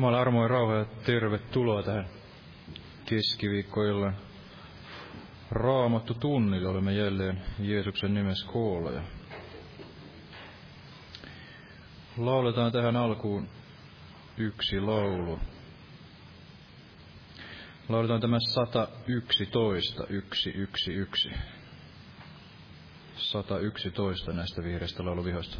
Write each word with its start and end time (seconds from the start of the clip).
Jumala 0.00 0.20
armo 0.20 0.42
ja 0.42 0.48
rauha 0.48 0.74
ja 0.74 0.84
tervetuloa 0.84 1.82
tähän 1.82 2.06
keskiviikkoillan 3.04 4.16
raamattu 5.50 6.14
tunnille. 6.14 6.68
Olemme 6.68 6.92
jälleen 6.92 7.42
Jeesuksen 7.58 8.14
nimessä 8.14 8.46
koolla. 8.52 8.90
Ja 8.90 9.02
lauletaan 12.16 12.72
tähän 12.72 12.96
alkuun 12.96 13.48
yksi 14.36 14.80
laulu. 14.80 15.40
Lauletaan 17.88 18.20
tämä 18.20 18.38
111, 18.54 20.02
111. 20.06 21.30
111 23.16 24.32
näistä 24.32 24.62
vihreistä 24.62 25.04
lauluvihoista. 25.04 25.58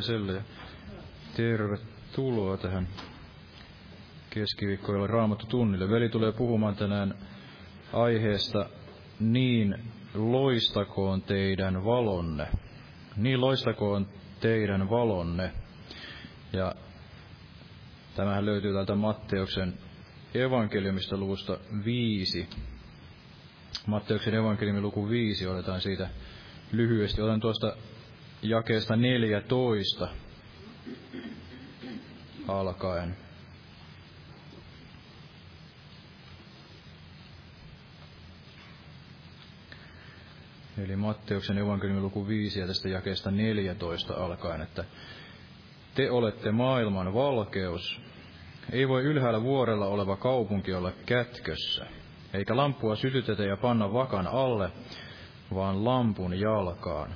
Jokaiselle 0.00 0.32
ja 0.32 0.42
tervetuloa 1.36 2.56
tähän 2.56 2.88
keskiviikkoilla 4.30 5.06
raamattu 5.06 5.46
tunnille. 5.46 5.90
Veli 5.90 6.08
tulee 6.08 6.32
puhumaan 6.32 6.76
tänään 6.76 7.14
aiheesta 7.92 8.66
niin 9.20 9.78
loistakoon 10.14 11.22
teidän 11.22 11.84
valonne. 11.84 12.48
Niin 13.16 13.40
loistakoon 13.40 14.08
teidän 14.40 14.90
valonne. 14.90 15.52
Ja 16.52 16.74
tämähän 18.16 18.46
löytyy 18.46 18.72
täältä 18.72 18.94
Matteuksen 18.94 19.74
evankeliumista 20.34 21.16
luvusta 21.16 21.58
viisi. 21.84 22.48
Matteuksen 23.86 24.34
evankeliumin 24.34 24.82
luku 24.82 25.08
viisi, 25.08 25.46
otetaan 25.46 25.80
siitä 25.80 26.08
lyhyesti. 26.72 27.22
Otan 27.22 27.40
tuosta 27.40 27.76
jakeesta 28.42 28.96
14 28.96 30.08
alkaen. 32.48 33.16
Eli 40.78 40.96
Matteuksen 40.96 41.58
evankeliumin 41.58 42.02
luku 42.02 42.28
5 42.28 42.60
ja 42.60 42.66
tästä 42.66 42.88
jakeesta 42.88 43.30
14 43.30 44.14
alkaen, 44.14 44.60
että 44.60 44.84
te 45.94 46.10
olette 46.10 46.52
maailman 46.52 47.14
valkeus. 47.14 48.00
Ei 48.72 48.88
voi 48.88 49.02
ylhäällä 49.02 49.42
vuorella 49.42 49.86
oleva 49.86 50.16
kaupunki 50.16 50.74
olla 50.74 50.92
kätkössä, 51.06 51.86
eikä 52.34 52.56
lampua 52.56 52.96
sytytetä 52.96 53.42
ja 53.42 53.56
panna 53.56 53.92
vakan 53.92 54.26
alle, 54.26 54.70
vaan 55.54 55.84
lampun 55.84 56.40
jalkaan 56.40 57.14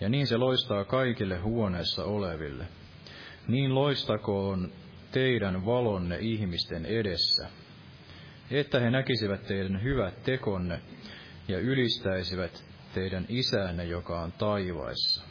ja 0.00 0.08
niin 0.08 0.26
se 0.26 0.36
loistaa 0.36 0.84
kaikille 0.84 1.38
huoneessa 1.38 2.04
oleville. 2.04 2.64
Niin 3.48 3.74
loistakoon 3.74 4.72
teidän 5.12 5.66
valonne 5.66 6.18
ihmisten 6.20 6.86
edessä, 6.86 7.48
että 8.50 8.80
he 8.80 8.90
näkisivät 8.90 9.42
teidän 9.46 9.82
hyvät 9.82 10.22
tekonne 10.22 10.80
ja 11.48 11.58
ylistäisivät 11.58 12.64
teidän 12.94 13.26
isänne, 13.28 13.84
joka 13.84 14.20
on 14.20 14.32
taivaissa. 14.32 15.24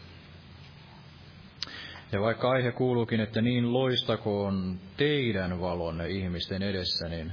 Ja 2.11 2.21
vaikka 2.21 2.49
aihe 2.49 2.71
kuuluukin, 2.71 3.19
että 3.19 3.41
niin 3.41 3.73
loistakoon 3.73 4.79
teidän 4.97 5.61
valonne 5.61 6.09
ihmisten 6.09 6.63
edessä, 6.63 7.09
niin 7.09 7.31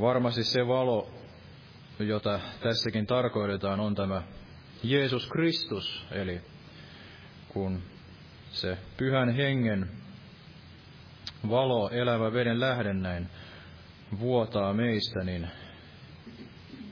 varmasti 0.00 0.44
se 0.44 0.66
valo, 0.66 1.10
jota 1.98 2.40
tässäkin 2.60 3.06
tarkoitetaan, 3.06 3.80
on 3.80 3.94
tämä 3.94 4.22
Jeesus 4.90 5.26
Kristus, 5.26 6.06
eli 6.10 6.40
kun 7.48 7.82
se 8.50 8.78
pyhän 8.96 9.34
hengen 9.34 9.90
valo, 11.48 11.90
elävä 11.90 12.32
veden 12.32 12.60
lähde 12.60 12.92
näin 12.92 13.28
vuotaa 14.18 14.72
meistä, 14.72 15.24
niin 15.24 15.48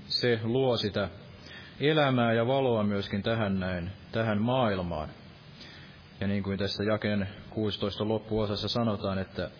se 0.08 0.40
luo 0.42 0.76
sitä 0.76 1.08
elämää 1.80 2.32
ja 2.32 2.46
valoa 2.46 2.82
myöskin 2.82 3.22
tähän 3.22 3.60
näin, 3.60 3.90
tähän 4.12 4.42
maailmaan. 4.42 5.08
Ja 6.20 6.26
niin 6.26 6.42
kuin 6.42 6.58
tässä 6.58 6.84
jakeen 6.84 7.28
16 7.50 8.08
loppuosassa 8.08 8.68
sanotaan, 8.68 9.18
että 9.18 9.50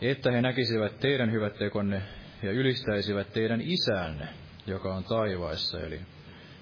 että 0.00 0.30
he 0.30 0.42
näkisivät 0.42 1.00
teidän 1.00 1.32
hyvät 1.32 1.58
tekonne 1.58 2.02
ja 2.42 2.52
ylistäisivät 2.52 3.32
teidän 3.32 3.60
isänne, 3.60 4.28
joka 4.66 4.94
on 4.94 5.04
taivaissa. 5.04 5.80
Eli 5.80 6.00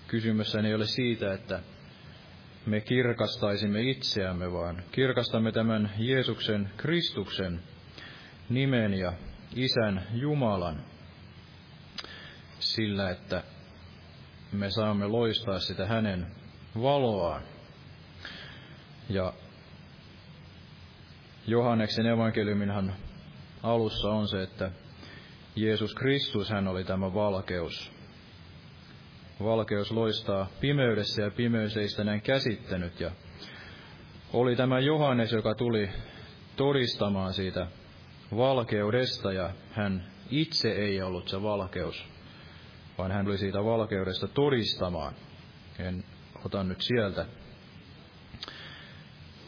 kysymys 0.08 0.54
ei 0.54 0.74
ole 0.74 0.86
siitä, 0.86 1.32
että 1.32 1.60
me 2.66 2.80
kirkastaisimme 2.80 3.82
itseämme, 3.82 4.52
vaan 4.52 4.82
kirkastamme 4.92 5.52
tämän 5.52 5.90
Jeesuksen 5.98 6.70
Kristuksen 6.76 7.60
nimen 8.48 8.94
ja 8.94 9.12
Isän 9.54 10.02
Jumalan 10.14 10.84
sillä, 12.58 13.10
että 13.10 13.42
me 14.52 14.70
saamme 14.70 15.06
loistaa 15.06 15.58
sitä 15.58 15.86
hänen 15.86 16.26
valoaan. 16.82 17.42
Ja 19.08 19.32
Johanneksen 21.46 22.06
evankeliuminhan 22.06 22.94
alussa 23.62 24.08
on 24.08 24.28
se, 24.28 24.42
että 24.42 24.70
Jeesus 25.56 25.94
Kristus, 25.94 26.50
hän 26.50 26.68
oli 26.68 26.84
tämä 26.84 27.14
valkeus. 27.14 27.97
Valkeus 29.44 29.90
loistaa 29.92 30.46
pimeydessä 30.60 31.22
ja 31.22 31.30
pimeys 31.30 31.76
ei 31.76 31.88
sitä 31.88 32.04
näin 32.04 32.20
käsittänyt. 32.20 33.00
Ja 33.00 33.10
oli 34.32 34.56
tämä 34.56 34.78
Johannes, 34.78 35.32
joka 35.32 35.54
tuli 35.54 35.90
todistamaan 36.56 37.34
siitä 37.34 37.66
valkeudesta 38.36 39.32
ja 39.32 39.50
hän 39.72 40.04
itse 40.30 40.72
ei 40.72 41.02
ollut 41.02 41.28
se 41.28 41.42
valkeus, 41.42 42.04
vaan 42.98 43.12
hän 43.12 43.24
tuli 43.24 43.38
siitä 43.38 43.64
valkeudesta 43.64 44.28
todistamaan. 44.28 45.14
En 45.78 46.04
ota 46.44 46.64
nyt 46.64 46.80
sieltä. 46.80 47.26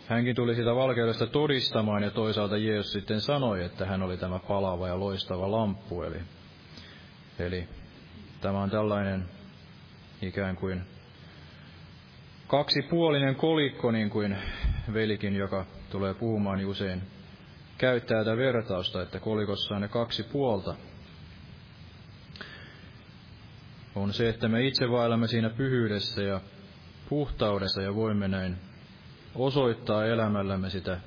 Hänkin 0.06 0.36
tuli 0.36 0.54
sitä 0.54 0.74
valkeudesta 0.74 1.26
todistamaan 1.26 2.02
ja 2.02 2.10
toisaalta 2.10 2.56
Jeesus 2.56 2.92
sitten 2.92 3.20
sanoi, 3.20 3.64
että 3.64 3.86
hän 3.86 4.02
oli 4.02 4.16
tämä 4.16 4.38
palava 4.38 4.88
ja 4.88 5.00
loistava 5.00 5.50
lamppu. 5.50 6.02
Eli, 6.02 6.20
eli 7.38 7.68
tämä 8.40 8.62
on 8.62 8.70
tällainen 8.70 9.39
ikään 10.22 10.56
kuin 10.56 10.82
kaksipuolinen 12.46 13.36
kolikko, 13.36 13.90
niin 13.90 14.10
kuin 14.10 14.36
velikin, 14.92 15.34
joka 15.34 15.66
tulee 15.90 16.14
puhumaan 16.14 16.58
niin 16.58 16.68
usein, 16.68 17.02
käyttää 17.78 18.24
tätä 18.24 18.36
vertausta, 18.36 19.02
että 19.02 19.20
kolikossa 19.20 19.74
on 19.74 19.80
ne 19.80 19.88
kaksi 19.88 20.22
puolta. 20.22 20.74
On 23.94 24.12
se, 24.12 24.28
että 24.28 24.48
me 24.48 24.66
itse 24.66 24.90
vaellamme 24.90 25.26
siinä 25.28 25.50
pyhyydessä 25.50 26.22
ja 26.22 26.40
puhtaudessa 27.08 27.82
ja 27.82 27.94
voimme 27.94 28.28
näin 28.28 28.56
osoittaa 29.34 30.06
elämällämme 30.06 30.70
sitä 30.70 31.00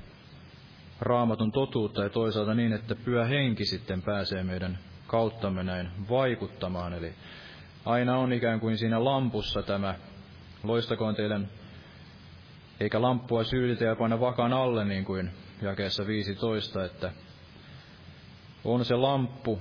raamatun 1.02 1.52
totuutta 1.52 2.04
ja 2.04 2.10
toisaalta 2.10 2.54
niin, 2.54 2.74
että 2.74 2.96
pyhä 2.96 3.26
henki 3.26 3.66
sitten 3.66 4.02
pääsee 4.02 4.44
meidän 4.44 4.80
kauttamme 5.08 5.64
näin 5.64 5.90
vaikuttamaan. 6.10 6.94
Eli 6.94 7.14
aina 7.86 8.18
on 8.18 8.34
ikään 8.34 8.60
kuin 8.60 8.78
siinä 8.78 9.04
lampussa 9.04 9.64
tämä, 9.64 9.96
loistakoon 10.64 11.16
teidän, 11.16 11.50
eikä 12.80 13.02
lamppua 13.02 13.44
syylitä 13.44 13.86
ja 13.86 13.96
panna 13.96 14.20
vakan 14.20 14.54
alle, 14.54 14.86
niin 14.86 15.06
kuin 15.06 15.32
jakeessa 15.62 16.08
15, 16.08 16.86
että 16.86 17.12
on 18.64 18.86
se 18.86 18.96
lamppu, 18.96 19.60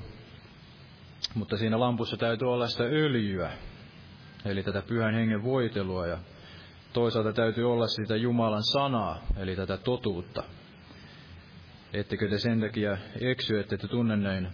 mutta 1.35 1.56
siinä 1.56 1.80
lampussa 1.80 2.16
täytyy 2.16 2.52
olla 2.52 2.66
sitä 2.66 2.85
öljyä, 2.85 3.50
eli 4.44 4.62
tätä 4.62 4.82
pyhän 4.82 5.14
hengen 5.14 5.42
voitelua, 5.42 6.06
ja 6.06 6.18
toisaalta 6.92 7.32
täytyy 7.32 7.72
olla 7.72 7.87
sitä 7.87 8.16
Jumalan 8.16 8.64
sanaa, 8.72 9.22
eli 9.37 9.56
tätä 9.56 9.76
totuutta. 9.76 10.42
Ettekö 11.92 12.28
te 12.28 12.38
sen 12.38 12.61
takia 12.61 12.96
eksy, 13.20 13.58
että 13.58 13.76
te 13.76 13.88
tunne 13.88 14.16
näin 14.16 14.48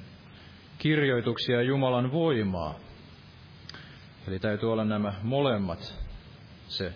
kirjoituksia 0.79 1.63
Jumalan 1.63 2.13
voimaa. 2.13 2.75
Eli 4.29 4.39
täytyy 4.39 4.73
olla 4.73 4.85
nämä 4.85 5.15
molemmat, 5.23 5.95
se 6.69 6.93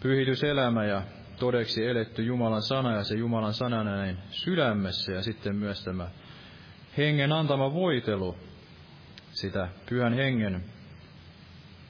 pyhityselämä 0.00 0.84
ja 0.84 1.02
todeksi 1.38 1.86
eletty 1.86 2.22
Jumalan 2.22 2.62
sana 2.62 2.96
ja 2.96 3.04
se 3.04 3.14
Jumalan 3.14 3.54
sana 3.54 3.84
näin 3.84 4.18
sydämessä 4.30 5.12
ja 5.12 5.22
sitten 5.22 5.56
myös 5.56 5.84
tämä 5.84 6.08
hengen 6.96 7.32
antama 7.32 7.74
voitelu, 7.74 8.36
sitä 9.30 9.68
pyhän 9.88 10.12
hengen 10.12 10.64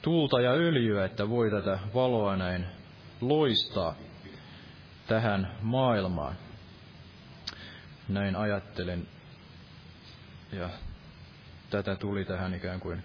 tulta 0.01 0.41
ja 0.41 0.51
öljyä, 0.51 1.05
että 1.05 1.29
voi 1.29 1.51
tätä 1.51 1.79
valoa 1.93 2.35
näin 2.37 2.65
loistaa 3.21 3.95
tähän 5.07 5.51
maailmaan. 5.61 6.35
Näin 8.09 8.35
ajattelen. 8.35 9.07
Ja 10.51 10.69
tätä 11.69 11.95
tuli 11.95 12.25
tähän 12.25 12.53
ikään 12.53 12.79
kuin 12.79 13.03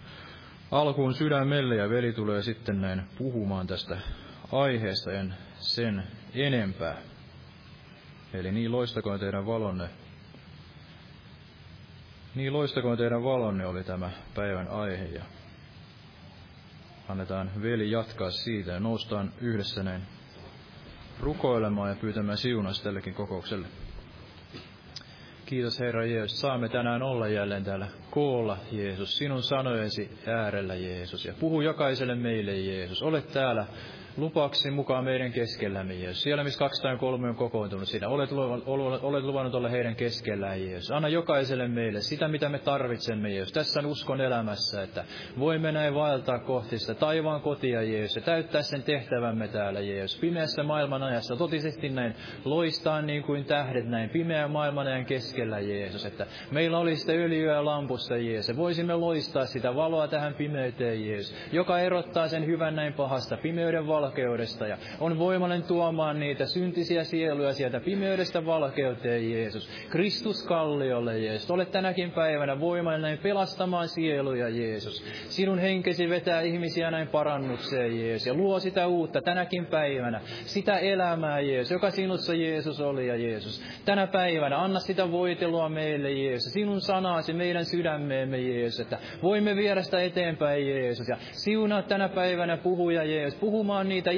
alkuun 0.75 1.15
sydämelle 1.15 1.77
ja 1.77 1.91
veli 1.91 2.13
tulee 2.13 2.43
sitten 2.43 2.81
näin 2.81 3.03
puhumaan 3.19 3.67
tästä 3.67 3.99
aiheesta 4.53 5.13
en 5.13 5.35
sen 5.59 6.03
enempää. 6.35 6.97
Eli 8.33 8.53
niin 8.53 8.73
loistakoon 8.73 9.21
teidän 9.21 9.47
valonne. 9.47 9.89
Niin 12.35 12.53
loistakoon 12.53 12.99
teidän 12.99 13.25
valonne 13.25 13.67
oli 13.67 13.85
tämä 13.85 14.11
päivän 14.35 14.69
aihe 14.69 15.05
ja 15.05 15.23
annetaan 17.09 17.51
veli 17.63 17.91
jatkaa 17.91 18.31
siitä 18.31 18.73
ja 18.73 18.81
noustaan 18.81 19.33
yhdessä 19.41 19.83
näin 19.83 20.03
rukoilemaan 21.21 21.91
ja 21.91 21.97
pyytämään 21.97 22.39
siunasta 22.39 22.85
tällekin 22.85 23.15
kokoukselle. 23.15 23.67
Kiitos 25.47 25.81
Herra 25.81 26.07
Jeesus. 26.07 26.41
Saamme 26.41 26.69
tänään 26.69 27.03
olla 27.03 27.29
jälleen 27.29 27.65
täällä 27.65 27.87
koolla, 28.11 28.59
Jeesus, 28.73 29.17
sinun 29.17 29.43
sanojesi 29.43 30.11
äärellä, 30.27 30.75
Jeesus. 30.75 31.25
Ja 31.25 31.35
puhu 31.41 31.61
jokaiselle 31.61 32.15
meille, 32.15 32.57
Jeesus. 32.59 33.03
Ole 33.03 33.23
täällä 33.23 33.67
lupauksesi 34.17 34.71
mukaan 34.71 35.05
meidän 35.05 35.33
keskellämme, 35.33 35.95
Jeesus. 35.95 36.23
Siellä, 36.23 36.45
missä 36.45 36.59
kaksi 36.59 36.83
tai 36.83 36.97
kolme 36.97 37.29
on 37.29 37.35
kokoontunut 37.37 37.89
sinä, 37.89 38.09
olet, 38.09 38.31
olet 39.03 39.25
luvannut 39.25 39.55
olla 39.55 39.69
heidän 39.69 39.97
keskellään, 39.97 40.63
Jeesus. 40.63 40.91
Anna 40.91 41.09
jokaiselle 41.09 41.69
meille 41.69 42.01
sitä, 42.01 42.29
mitä 42.29 42.49
me 42.49 42.59
tarvitsemme, 42.59 43.31
Jeesus. 43.31 43.53
Tässä 43.53 43.81
on 43.81 43.87
uskon 43.87 44.21
elämässä, 44.21 44.83
että 44.83 45.05
voimme 45.39 45.73
näin 45.73 45.95
vaeltaa 45.95 46.39
kohti 46.39 46.79
sitä 46.79 46.95
taivaan 46.95 47.41
kotia, 47.41 47.83
Jeesus, 47.83 48.17
ja 48.17 48.23
täyttää 48.23 48.63
sen 48.63 48.83
tehtävämme 48.83 49.49
täällä, 49.49 49.81
Jeesus. 49.81 50.21
Pimeässä 50.21 50.63
maailman 50.63 51.03
ajassa, 51.03 51.37
totisesti 51.37 51.89
näin, 51.89 52.15
loistaa 52.45 53.03
niin 53.03 53.23
kuin 53.23 53.45
tähdet 53.45 53.87
näin, 53.87 54.11
pimeän 54.11 54.51
maailman 54.51 54.87
ajan 54.87 55.07
keskellä, 55.07 55.61
Jeesus. 55.61 56.07
Että 56.07 56.27
meillä 56.51 56.79
olisi 56.79 57.01
sitä 57.01 57.13
öljyä 57.13 57.65
lampussa, 57.65 58.17
Jeesus. 58.17 58.57
Voisimme 58.57 58.95
loistaa 58.95 59.47
sitä 59.47 59.75
valoa 59.75 60.09
tähän 60.09 60.35
pimeyteen, 60.35 61.07
Jeesus, 61.07 61.37
joka 61.53 61.79
erottaa 61.79 62.29
sen 62.29 62.47
hyvän 62.47 62.77
näin 62.77 62.93
pahasta, 62.93 63.37
pimeyden 63.37 63.87
valoa 63.87 64.04
valkeudesta 64.05 64.67
ja 64.67 64.79
on 65.01 65.19
voimallinen 65.19 65.63
tuomaan 65.63 66.21
niitä 66.21 66.47
syntisiä 66.47 67.05
sieluja 67.05 67.53
sieltä 67.53 67.81
pimeydestä 67.81 68.47
valkeuteen, 68.47 69.33
Jeesus. 69.33 69.71
Kristus 69.91 70.43
kalliolle, 70.43 71.19
Jeesus. 71.19 71.51
Olet 71.51 71.71
tänäkin 71.71 72.11
päivänä 72.11 72.61
voimallinen 72.61 73.19
pelastamaan 73.19 73.89
sieluja, 73.89 74.49
Jeesus. 74.49 75.05
Sinun 75.29 75.59
henkesi 75.59 76.09
vetää 76.09 76.41
ihmisiä 76.41 76.91
näin 76.91 77.09
parannukseen, 77.09 78.01
Jeesus, 78.01 78.27
ja 78.27 78.35
luo 78.35 78.61
sitä 78.61 78.87
uutta 78.87 79.23
tänäkin 79.23 79.67
päivänä, 79.67 80.21
sitä 80.45 80.79
elämää, 80.79 81.41
Jeesus, 81.41 81.71
joka 81.71 81.91
sinussa 81.91 82.35
Jeesus 82.35 82.81
oli 82.81 83.07
ja 83.07 83.17
Jeesus. 83.17 83.63
Tänä 83.85 84.07
päivänä 84.07 84.59
anna 84.59 84.81
sitä 84.81 85.11
voitelua 85.11 85.69
meille, 85.69 86.13
Jeesus, 86.13 86.53
sinun 86.53 86.81
sanasi 86.81 87.33
meidän 87.33 87.65
sydämeemme, 87.65 88.39
Jeesus, 88.39 88.81
että 88.81 88.99
voimme 89.23 89.57
viedä 89.57 89.83
sitä 89.83 90.03
eteenpäin, 90.03 90.69
Jeesus, 90.69 91.09
ja 91.09 91.17
siunaa 91.33 91.83
tänä 91.83 92.09
päivänä 92.09 92.57
puhuja, 92.57 93.05
Jeesus, 93.05 93.41
puhumaan 93.41 93.89
niitä 93.95 94.11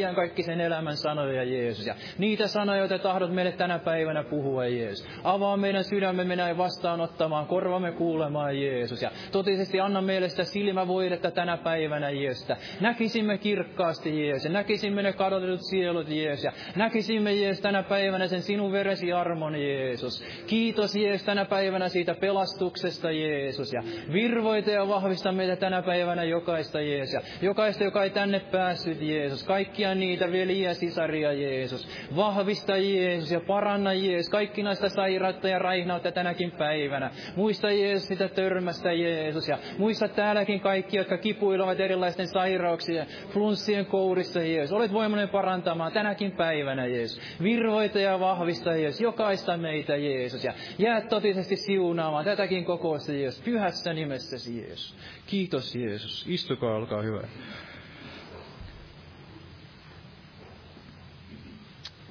sen 0.44 0.60
elämän 0.60 0.96
sanoja, 0.96 1.44
Jeesus. 1.44 1.86
Ja 1.86 1.94
niitä 2.18 2.46
sanoja, 2.46 2.78
joita 2.78 2.98
tahdot 2.98 3.34
meille 3.34 3.52
tänä 3.52 3.78
päivänä 3.78 4.24
puhua, 4.24 4.66
Jeesus. 4.66 5.08
Avaa 5.24 5.56
meidän 5.56 5.84
sydämemme 5.84 6.36
näin 6.36 6.58
vastaanottamaan, 6.58 7.46
korvamme 7.46 7.92
kuulemaan, 7.92 8.60
Jeesus. 8.60 9.02
Ja 9.02 9.10
totisesti 9.32 9.80
anna 9.80 10.00
meille 10.00 10.28
sitä 10.28 10.44
silmävoidetta 10.44 11.30
tänä 11.30 11.56
päivänä, 11.56 12.10
Jeesus. 12.10 12.48
Näkisimme 12.80 13.38
kirkkaasti, 13.38 14.26
Jeesus. 14.26 14.44
Ja 14.44 14.50
näkisimme 14.50 15.02
ne 15.02 15.12
kadotetut 15.12 15.60
sielut, 15.70 16.08
Jeesus. 16.08 16.44
Ja 16.44 16.52
näkisimme, 16.76 17.34
Jeesus, 17.34 17.62
tänä 17.62 17.82
päivänä 17.82 18.26
sen 18.26 18.42
sinun 18.42 18.72
veresi 18.72 19.12
armon, 19.12 19.56
Jeesus. 19.62 20.24
Kiitos, 20.46 20.96
Jeesus, 20.96 21.26
tänä 21.26 21.44
päivänä 21.44 21.88
siitä 21.88 22.14
pelastuksesta, 22.14 23.10
Jeesus. 23.10 23.72
Ja 23.72 23.82
virvoita 24.12 24.70
ja 24.70 24.88
vahvista 24.88 25.32
meitä 25.32 25.56
tänä 25.56 25.82
päivänä 25.82 26.24
jokaista, 26.24 26.80
Jeesus. 26.80 27.14
Ja 27.14 27.20
jokaista, 27.40 27.84
joka 27.84 28.04
ei 28.04 28.10
tänne 28.10 28.40
päässyt, 28.40 29.00
Jeesus. 29.00 29.44
Kaikkia 29.66 29.94
niitä 29.94 30.32
veliä, 30.32 30.74
sisaria, 30.74 31.32
Jeesus. 31.32 31.88
Vahvista, 32.16 32.76
Jeesus, 32.76 33.30
ja 33.30 33.40
paranna, 33.40 33.92
Jeesus. 33.92 34.30
Kaikki 34.30 34.62
näistä 34.62 34.88
sairautta 34.88 35.48
ja 35.48 35.58
raihnautta 35.58 36.12
tänäkin 36.12 36.50
päivänä. 36.50 37.10
Muista, 37.36 37.70
Jeesus, 37.70 38.08
sitä 38.08 38.28
törmästä, 38.28 38.92
Jeesus. 38.92 39.48
Ja 39.48 39.58
muista 39.78 40.08
täälläkin 40.08 40.60
kaikki, 40.60 40.96
jotka 40.96 41.18
kipuilevat 41.18 41.80
erilaisten 41.80 42.28
sairauksien, 42.28 43.06
flunssien 43.32 43.86
kourissa, 43.86 44.42
Jeesus. 44.42 44.72
Olet 44.72 44.92
voimainen 44.92 45.28
parantamaan 45.28 45.92
tänäkin 45.92 46.32
päivänä, 46.32 46.86
Jeesus. 46.86 47.20
Virvoita 47.42 47.98
ja 47.98 48.20
vahvista, 48.20 48.76
Jeesus. 48.76 49.00
Jokaista 49.00 49.56
meitä, 49.56 49.96
Jeesus. 49.96 50.44
Ja 50.44 50.54
jää 50.78 51.00
totisesti 51.00 51.56
siunaamaan 51.56 52.24
tätäkin 52.24 52.64
kokousta, 52.64 53.12
Jeesus. 53.12 53.44
Pyhässä 53.44 53.92
nimessäsi, 53.92 54.58
Jeesus. 54.58 54.96
Kiitos, 55.26 55.74
Jeesus. 55.74 56.26
Istukaa, 56.28 56.76
olkaa 56.76 57.02
hyvä. 57.02 57.20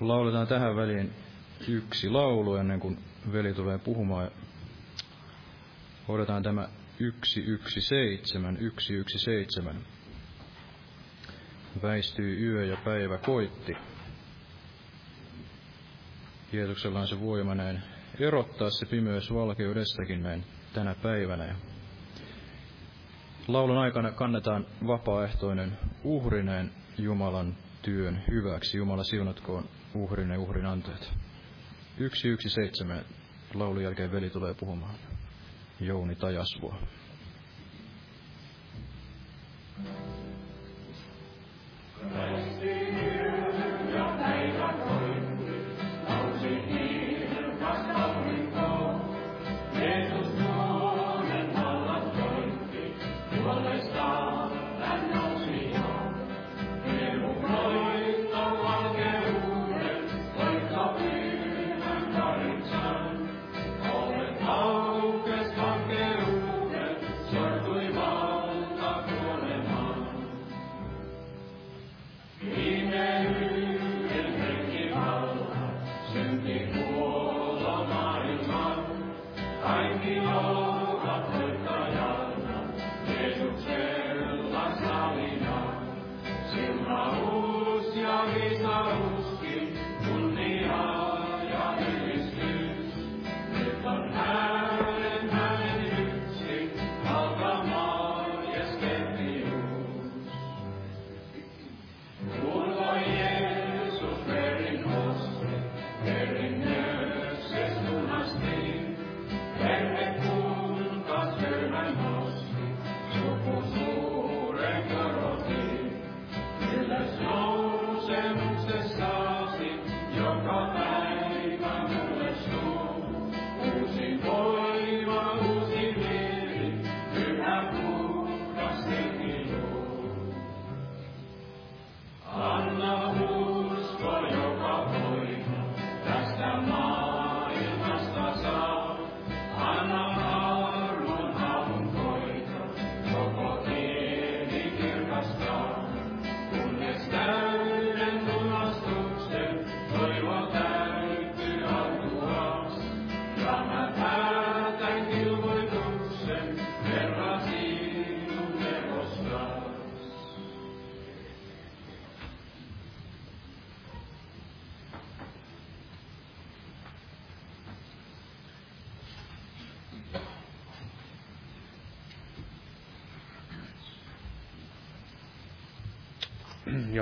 Lauletaan 0.02 0.48
tähän 0.48 0.76
väliin 0.76 1.14
yksi 1.68 2.10
laulu 2.10 2.56
ennen 2.56 2.80
kuin 2.80 3.00
veli 3.32 3.54
tulee 3.54 3.78
puhumaan. 3.78 4.32
Odotetaan 6.08 6.44
tämä 6.44 6.70
117, 6.98 8.28
117. 8.28 9.74
Väistyy 11.82 12.40
yö 12.40 12.66
ja 12.66 12.78
päivä 12.86 13.18
koitti. 13.18 13.78
Jeesuksella 16.54 17.00
on 17.00 17.08
se 17.08 17.22
voima 17.22 17.56
näin 17.56 17.82
erottaa 18.20 18.70
se 18.70 18.86
pimeys 18.86 19.34
valkeudestakin 19.34 20.24
näin 20.24 20.44
tänä 20.74 20.96
päivänä. 20.96 21.56
Laulun 23.48 23.78
aikana 23.78 24.12
kannetaan 24.12 24.66
vapaaehtoinen 24.88 25.78
uhri 26.04 26.44
näin 26.44 26.72
Jumalan 26.98 27.56
työn 27.82 28.24
hyväksi. 28.32 28.78
Jumala 28.78 29.04
siunatkoon 29.04 29.70
uhrin 29.96 30.30
ja 30.30 30.40
uhrin 30.40 30.66
antajat. 30.66 31.12
117 31.98 32.86
laulun 33.54 33.84
jälkeen 33.84 34.12
veli 34.12 34.30
tulee 34.30 34.54
puhumaan. 34.54 34.96
Jouni 35.80 36.16
Tajasvuo. 36.16 36.76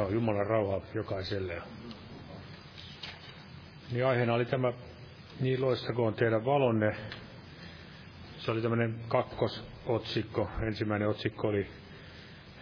Joo, 0.03 0.11
Jumalan 0.11 0.47
rauha 0.47 0.81
jokaiselle. 0.93 1.61
Niin 3.91 4.05
aiheena 4.05 4.33
oli 4.33 4.45
tämä, 4.45 4.73
niin 5.39 5.61
loistakoon 5.61 6.13
teidän 6.13 6.45
valonne. 6.45 6.95
Se 8.37 8.51
oli 8.51 8.61
tämmöinen 8.61 8.95
kakkosotsikko. 9.07 10.49
Ensimmäinen 10.61 11.07
otsikko 11.09 11.47
oli, 11.47 11.67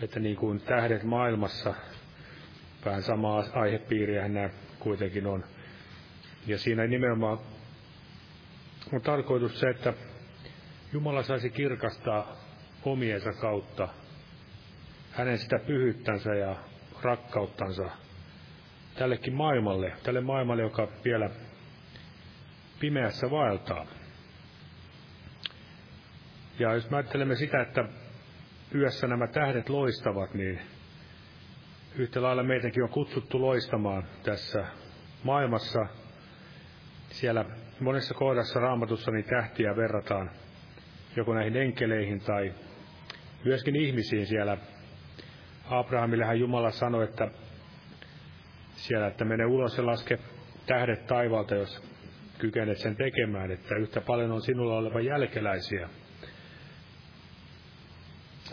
että 0.01 0.19
niin 0.19 0.35
kuin 0.35 0.61
tähdet 0.61 1.03
maailmassa, 1.03 1.73
vähän 2.85 3.03
sama 3.03 3.43
aihepiiriä 3.53 4.27
nämä 4.27 4.49
kuitenkin 4.79 5.27
on. 5.27 5.43
Ja 6.47 6.57
siinä 6.57 6.87
nimenomaan 6.87 7.39
on 8.93 9.01
tarkoitus 9.01 9.59
se, 9.59 9.69
että 9.69 9.93
Jumala 10.93 11.23
saisi 11.23 11.49
kirkastaa 11.49 12.35
omiensa 12.85 13.33
kautta 13.33 13.87
hänen 15.11 15.37
sitä 15.37 15.59
pyhyttänsä 15.59 16.35
ja 16.35 16.70
rakkauttansa 17.03 17.89
tällekin 18.95 19.33
maailmalle, 19.33 19.93
tälle 20.03 20.21
maailmalle, 20.21 20.61
joka 20.61 20.87
vielä 21.05 21.29
pimeässä 22.79 23.31
vaeltaa. 23.31 23.85
Ja 26.59 26.73
jos 26.73 26.89
me 26.89 26.97
ajattelemme 26.97 27.35
sitä, 27.35 27.61
että 27.61 27.85
yössä 28.75 29.07
nämä 29.07 29.27
tähdet 29.27 29.69
loistavat, 29.69 30.33
niin 30.33 30.61
yhtä 31.95 32.21
lailla 32.21 32.43
meitäkin 32.43 32.83
on 32.83 32.89
kutsuttu 32.89 33.41
loistamaan 33.41 34.03
tässä 34.23 34.65
maailmassa. 35.23 35.85
Siellä 37.09 37.45
monessa 37.79 38.13
kohdassa 38.13 38.59
raamatussa 38.59 39.11
niin 39.11 39.25
tähtiä 39.25 39.75
verrataan 39.75 40.31
joko 41.15 41.33
näihin 41.33 41.55
enkeleihin 41.57 42.19
tai 42.19 42.53
myöskin 43.45 43.75
ihmisiin 43.75 44.27
siellä 44.27 44.57
Abrahamillehan 45.71 46.39
Jumala 46.39 46.71
sanoi, 46.71 47.03
että 47.03 47.27
siellä, 48.75 49.07
että 49.07 49.25
mene 49.25 49.45
ulos 49.45 49.77
ja 49.77 49.85
laske 49.85 50.19
tähdet 50.65 51.07
taivaalta, 51.07 51.55
jos 51.55 51.83
kykenet 52.37 52.77
sen 52.77 52.95
tekemään, 52.95 53.51
että 53.51 53.75
yhtä 53.75 54.01
paljon 54.01 54.31
on 54.31 54.41
sinulla 54.41 54.77
oleva 54.77 54.99
jälkeläisiä. 54.99 55.89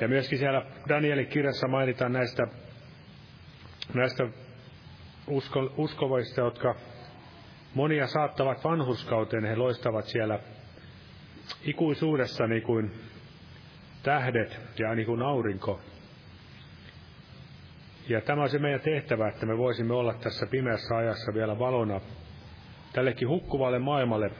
Ja 0.01 0.09
myöskin 0.09 0.39
siellä 0.39 0.67
Danielin 0.89 1.27
kirjassa 1.27 1.69
mainitaan 1.69 2.13
näistä, 2.13 2.47
näistä 3.95 4.29
usko, 5.27 5.73
uskovaista, 5.77 6.41
jotka 6.41 6.75
monia 7.75 8.07
saattavat 8.07 8.65
vanhuskauteen, 8.65 9.45
he 9.45 9.57
loistavat 9.57 10.05
siellä 10.05 10.39
ikuisuudessa 11.63 12.47
niin 12.47 12.63
kuin 12.63 12.91
tähdet 14.03 14.61
ja 14.79 14.95
niin 14.95 15.07
kuin 15.07 15.23
aurinko. 15.23 15.81
Ja 18.09 18.21
tämä 18.21 18.43
on 18.43 18.49
se 18.49 18.59
meidän 18.59 18.81
tehtävä, 18.81 19.29
että 19.29 19.47
me 19.47 19.59
voisimme 19.59 19.95
olla 19.95 20.15
tässä 20.15 20.47
pimeässä 20.47 20.97
ajassa 20.97 21.35
vielä 21.35 21.59
valona 21.59 22.01
tällekin 22.93 23.29
hukkuvalle 23.29 23.79
maailmalle 23.79 24.31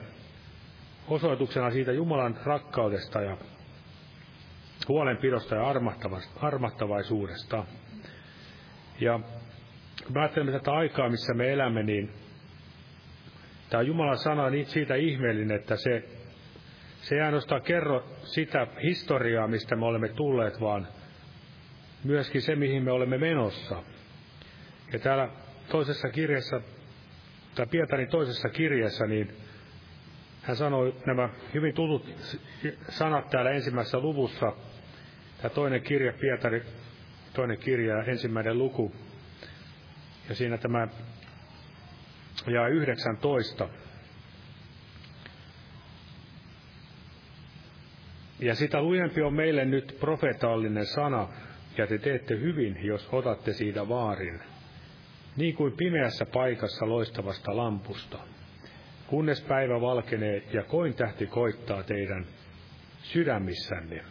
osoituksena 1.07 1.71
siitä 1.71 1.91
Jumalan 1.91 2.37
rakkaudesta 2.43 3.21
ja 3.21 3.37
huolenpidosta 4.87 5.55
ja 5.55 5.63
armahtavaisuudesta. 6.41 7.65
Ja 8.99 9.19
kun 10.03 10.13
me 10.13 10.19
ajattelemme 10.19 10.51
tätä 10.51 10.71
aikaa, 10.71 11.09
missä 11.09 11.33
me 11.33 11.53
elämme, 11.53 11.83
niin 11.83 12.11
tämä 13.69 13.83
Jumalan 13.83 14.17
sana 14.17 14.43
on 14.43 14.65
siitä 14.65 14.95
ihmeellinen, 14.95 15.57
että 15.57 15.75
se, 15.75 16.03
se 17.01 17.15
ei 17.15 17.21
ainoastaan 17.21 17.61
kerro 17.61 18.03
sitä 18.23 18.67
historiaa, 18.83 19.47
mistä 19.47 19.75
me 19.75 19.85
olemme 19.85 20.09
tulleet, 20.09 20.61
vaan 20.61 20.87
myöskin 22.03 22.41
se, 22.41 22.55
mihin 22.55 22.83
me 22.83 22.91
olemme 22.91 23.17
menossa. 23.17 23.83
Ja 24.93 24.99
täällä 24.99 25.29
toisessa 25.69 26.09
kirjassa, 26.09 26.61
tai 27.55 27.65
Pietarin 27.65 28.09
toisessa 28.09 28.49
kirjassa, 28.49 29.05
niin 29.05 29.37
hän 30.41 30.55
sanoi 30.55 30.95
nämä 31.05 31.29
hyvin 31.53 31.73
tutut 31.75 32.09
sanat 32.89 33.29
täällä 33.29 33.51
ensimmäisessä 33.51 33.99
luvussa. 33.99 34.53
Tämä 35.37 35.49
toinen 35.49 35.81
kirja, 35.81 36.13
Pietari, 36.13 36.63
toinen 37.33 37.57
kirja, 37.57 38.03
ensimmäinen 38.03 38.57
luku. 38.57 38.91
Ja 40.29 40.35
siinä 40.35 40.57
tämä 40.57 40.87
ja 42.47 42.67
19. 42.67 43.69
Ja 48.39 48.55
sitä 48.55 48.81
lujempi 48.81 49.21
on 49.21 49.33
meille 49.33 49.65
nyt 49.65 49.97
profetallinen 49.99 50.85
sana, 50.85 51.27
ja 51.79 51.87
te 51.87 51.97
teette 51.97 52.39
hyvin, 52.39 52.79
jos 52.83 53.09
otatte 53.11 53.53
siitä 53.53 53.89
vaarin, 53.89 54.39
niin 55.37 55.55
kuin 55.55 55.73
pimeässä 55.77 56.25
paikassa 56.25 56.89
loistavasta 56.89 57.57
lampusta, 57.57 58.19
kunnes 59.07 59.41
päivä 59.41 59.81
valkenee 59.81 60.43
ja 60.53 60.63
koin 60.63 60.93
tähti 60.93 61.25
koittaa 61.25 61.83
teidän 61.83 62.25
sydämissänne. 63.03 64.03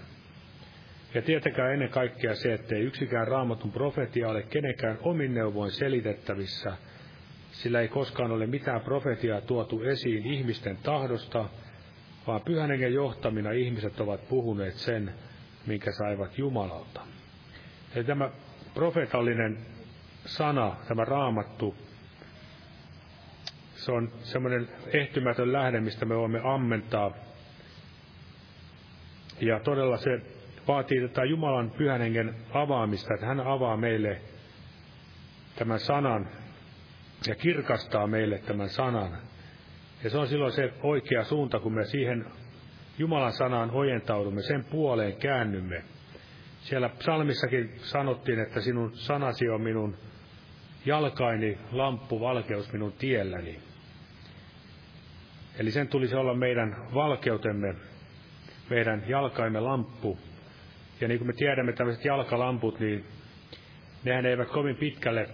Ja 1.15 1.23
tietäkää 1.23 1.73
ennen 1.73 1.89
kaikkea 1.89 2.35
se, 2.35 2.53
ettei 2.53 2.81
yksikään 2.81 3.29
raamatun 3.29 3.73
profetia 3.73 4.29
ole 4.29 4.43
kenenkään 4.43 4.99
omin 5.03 5.35
neuvoin 5.35 5.71
selitettävissä, 5.71 6.77
sillä 7.53 7.81
ei 7.81 7.89
koskaan 7.89 8.31
ole 8.33 8.47
mitään 8.47 8.81
profetiaa 8.81 9.41
tuotu 9.41 9.83
esiin 9.83 10.27
ihmisten 10.27 10.77
tahdosta, 10.77 11.49
vaan 12.27 12.41
pyhän 12.41 12.93
johtamina 12.93 13.51
ihmiset 13.51 14.01
ovat 14.01 14.29
puhuneet 14.29 14.75
sen, 14.75 15.15
minkä 15.67 15.93
saivat 15.93 16.39
Jumalalta. 16.39 17.18
Eli 17.95 18.05
tämä 18.05 18.31
profetallinen 18.75 19.59
sana, 20.27 20.77
tämä 20.89 21.05
raamattu, 21.05 21.75
se 23.75 23.93
on 23.93 24.13
semmoinen 24.23 24.69
ehtymätön 24.93 25.53
lähde, 25.53 25.81
mistä 25.81 26.05
me 26.05 26.17
voimme 26.17 26.41
ammentaa. 26.45 27.11
Ja 29.41 29.61
todella 29.61 29.97
se 29.97 30.21
vaatii 30.69 31.01
tätä 31.01 31.25
Jumalan 31.25 31.71
pyhän 31.71 32.01
hengen 32.01 32.35
avaamista, 32.55 33.15
että 33.15 33.27
hän 33.27 33.41
avaa 33.41 33.77
meille 33.77 34.21
tämän 35.57 35.81
sanan 35.81 36.29
ja 37.27 37.35
kirkastaa 37.35 38.07
meille 38.07 38.39
tämän 38.39 38.69
sanan. 38.69 39.19
Ja 40.05 40.11
se 40.11 40.19
on 40.19 40.29
silloin 40.29 40.53
se 40.53 40.73
oikea 40.83 41.25
suunta, 41.25 41.61
kun 41.61 41.73
me 41.73 41.85
siihen 41.85 42.27
Jumalan 42.99 43.33
sanaan 43.33 43.71
ojentaudumme, 43.71 44.43
sen 44.43 44.65
puoleen 44.65 45.17
käännymme. 45.17 45.85
Siellä 46.61 46.89
psalmissakin 46.89 47.73
sanottiin, 47.77 48.39
että 48.39 48.61
sinun 48.61 48.97
sanasi 48.97 49.49
on 49.49 49.61
minun 49.61 49.97
jalkaini, 50.87 51.59
lamppu, 51.73 52.21
valkeus 52.21 52.73
minun 52.73 52.93
tielläni. 52.93 53.59
Eli 55.59 55.71
sen 55.71 55.89
tulisi 55.89 56.17
olla 56.17 56.35
meidän 56.35 56.77
valkeutemme, 56.95 57.75
meidän 58.71 59.05
jalkaimme 59.09 59.61
lamppu. 59.61 60.19
Ja 61.01 61.09
niin 61.09 61.19
kuin 61.19 61.29
me 61.29 61.33
tiedämme, 61.33 61.73
tämmöiset 61.73 62.05
jalkalamput, 62.05 62.81
niin 62.81 63.05
nehän 64.05 64.27
eivät 64.27 64.49
kovin 64.49 64.77
pitkälle 64.77 65.29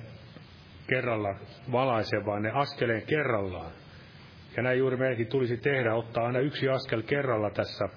kerralla 0.87 1.35
valaise, 1.73 2.17
vaan 2.27 2.43
ne 2.43 2.51
askeleen 2.51 3.03
kerrallaan. 3.03 3.73
Ja 4.57 4.63
näin 4.63 4.79
juuri 4.79 4.97
meidänkin 4.97 5.27
tulisi 5.27 5.57
tehdä, 5.57 5.95
ottaa 5.95 6.27
aina 6.27 6.39
yksi 6.39 6.69
askel 6.69 7.03
kerralla 7.03 7.51
tässä, 7.51 7.89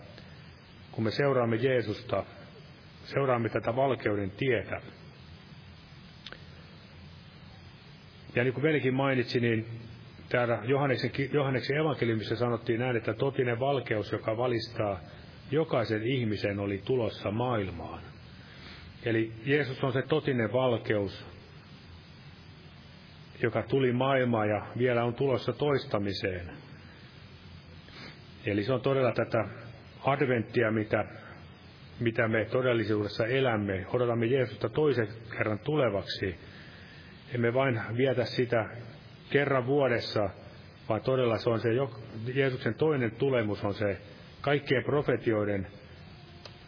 kun 0.91 1.03
me 1.03 1.11
seuraamme 1.11 1.55
Jeesusta, 1.55 2.23
seuraamme 3.07 3.49
tätä 3.49 3.75
valkeuden 3.75 4.31
tietä. 4.31 4.81
Ja 8.35 8.43
niin 8.43 8.53
kuin 8.53 8.63
velikin 8.63 8.93
mainitsi, 8.93 9.39
niin 9.39 9.65
täällä 10.29 10.59
Johanneksen, 10.63 11.11
Johanneksen 11.33 11.77
evankeliumissa 11.77 12.35
sanottiin 12.35 12.79
näin, 12.79 12.95
että 12.95 13.13
totinen 13.13 13.59
valkeus, 13.59 14.11
joka 14.11 14.37
valistaa 14.37 14.99
jokaisen 15.51 16.03
ihmisen, 16.03 16.59
oli 16.59 16.81
tulossa 16.85 17.31
maailmaan. 17.31 18.01
Eli 19.05 19.31
Jeesus 19.45 19.83
on 19.83 19.93
se 19.93 20.01
totinen 20.01 20.53
valkeus, 20.53 21.25
joka 23.41 23.63
tuli 23.63 23.93
maailmaan 23.93 24.49
ja 24.49 24.67
vielä 24.77 25.03
on 25.03 25.13
tulossa 25.13 25.53
toistamiseen. 25.53 26.49
Eli 28.45 28.63
se 28.63 28.73
on 28.73 28.81
todella 28.81 29.11
tätä 29.11 29.45
adventtia, 30.03 30.71
mitä, 30.71 31.05
mitä 31.99 32.27
me 32.27 32.45
todellisuudessa 32.45 33.25
elämme. 33.25 33.85
Odotamme 33.93 34.25
Jeesusta 34.25 34.69
toisen 34.69 35.07
kerran 35.37 35.59
tulevaksi. 35.59 36.35
Emme 37.33 37.53
vain 37.53 37.81
vietä 37.97 38.25
sitä 38.25 38.69
kerran 39.29 39.65
vuodessa, 39.65 40.29
vaan 40.89 41.01
todella 41.01 41.37
se 41.37 41.49
on 41.49 41.59
se, 41.59 41.69
Jeesuksen 42.33 42.75
toinen 42.75 43.11
tulemus 43.11 43.63
on 43.63 43.73
se 43.73 43.97
kaikkien 44.41 44.83
profetioiden 44.83 45.67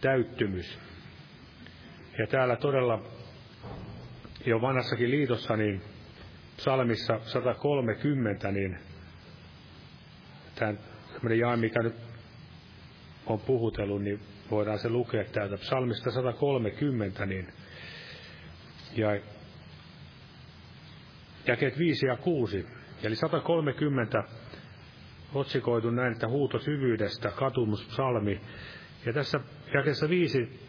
täyttymys. 0.01 0.79
Ja 2.17 2.27
täällä 2.27 2.55
todella 2.55 3.03
jo 4.45 4.61
vanhassakin 4.61 5.11
liitossa, 5.11 5.57
niin 5.57 5.81
psalmissa 6.57 7.19
130, 7.23 8.51
niin 8.51 8.77
tämä 10.55 10.73
jae, 11.35 11.57
mikä 11.57 11.83
nyt 11.83 11.95
on 13.25 13.39
puhutellut, 13.39 14.01
niin 14.01 14.19
voidaan 14.51 14.79
se 14.79 14.89
lukea 14.89 15.23
täältä 15.23 15.57
psalmista 15.57 16.11
130, 16.11 17.25
niin 17.25 17.47
ja 18.95 19.19
jakeet 21.47 21.77
5 21.77 22.05
ja 22.05 22.17
6. 22.17 22.65
Eli 23.03 23.15
130 23.15 24.23
otsikoitu 25.33 25.91
näin, 25.91 26.13
että 26.13 26.27
huuto 26.27 26.59
syvyydestä, 26.59 27.31
katumuspsalmi. 27.31 28.41
Ja 29.05 29.13
tässä 29.13 29.39
jakeessa 29.73 30.09
5 30.09 30.59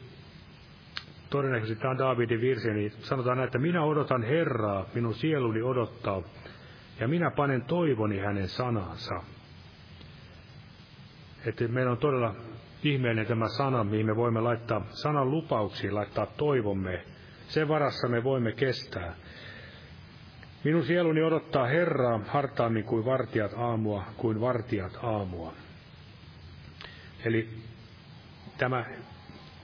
todennäköisesti 1.30 1.80
tämä 1.80 1.90
on 1.90 1.98
Daavidin 1.98 2.40
virsi, 2.40 2.70
niin 2.70 2.92
sanotaan 3.00 3.36
näin, 3.36 3.46
että 3.46 3.58
minä 3.58 3.84
odotan 3.84 4.22
Herraa, 4.22 4.86
minun 4.94 5.14
sieluni 5.14 5.62
odottaa, 5.62 6.22
ja 7.00 7.08
minä 7.08 7.30
panen 7.30 7.62
toivoni 7.62 8.18
hänen 8.18 8.48
sanansa. 8.48 9.14
Että 11.46 11.68
meillä 11.68 11.92
on 11.92 11.98
todella 11.98 12.34
ihmeellinen 12.84 13.26
tämä 13.26 13.48
sana, 13.48 13.84
mihin 13.84 14.06
me 14.06 14.16
voimme 14.16 14.40
laittaa 14.40 14.86
sanan 14.90 15.30
lupauksiin, 15.30 15.94
laittaa 15.94 16.26
toivomme. 16.26 17.04
Sen 17.48 17.68
varassa 17.68 18.08
me 18.08 18.24
voimme 18.24 18.52
kestää. 18.52 19.14
Minun 20.64 20.84
sieluni 20.84 21.22
odottaa 21.22 21.66
Herraa 21.66 22.20
hartaammin 22.26 22.84
kuin 22.84 23.04
vartijat 23.04 23.52
aamua, 23.56 24.04
kuin 24.16 24.40
vartijat 24.40 24.98
aamua. 25.02 25.52
Eli 27.24 27.48
tämä 28.58 28.84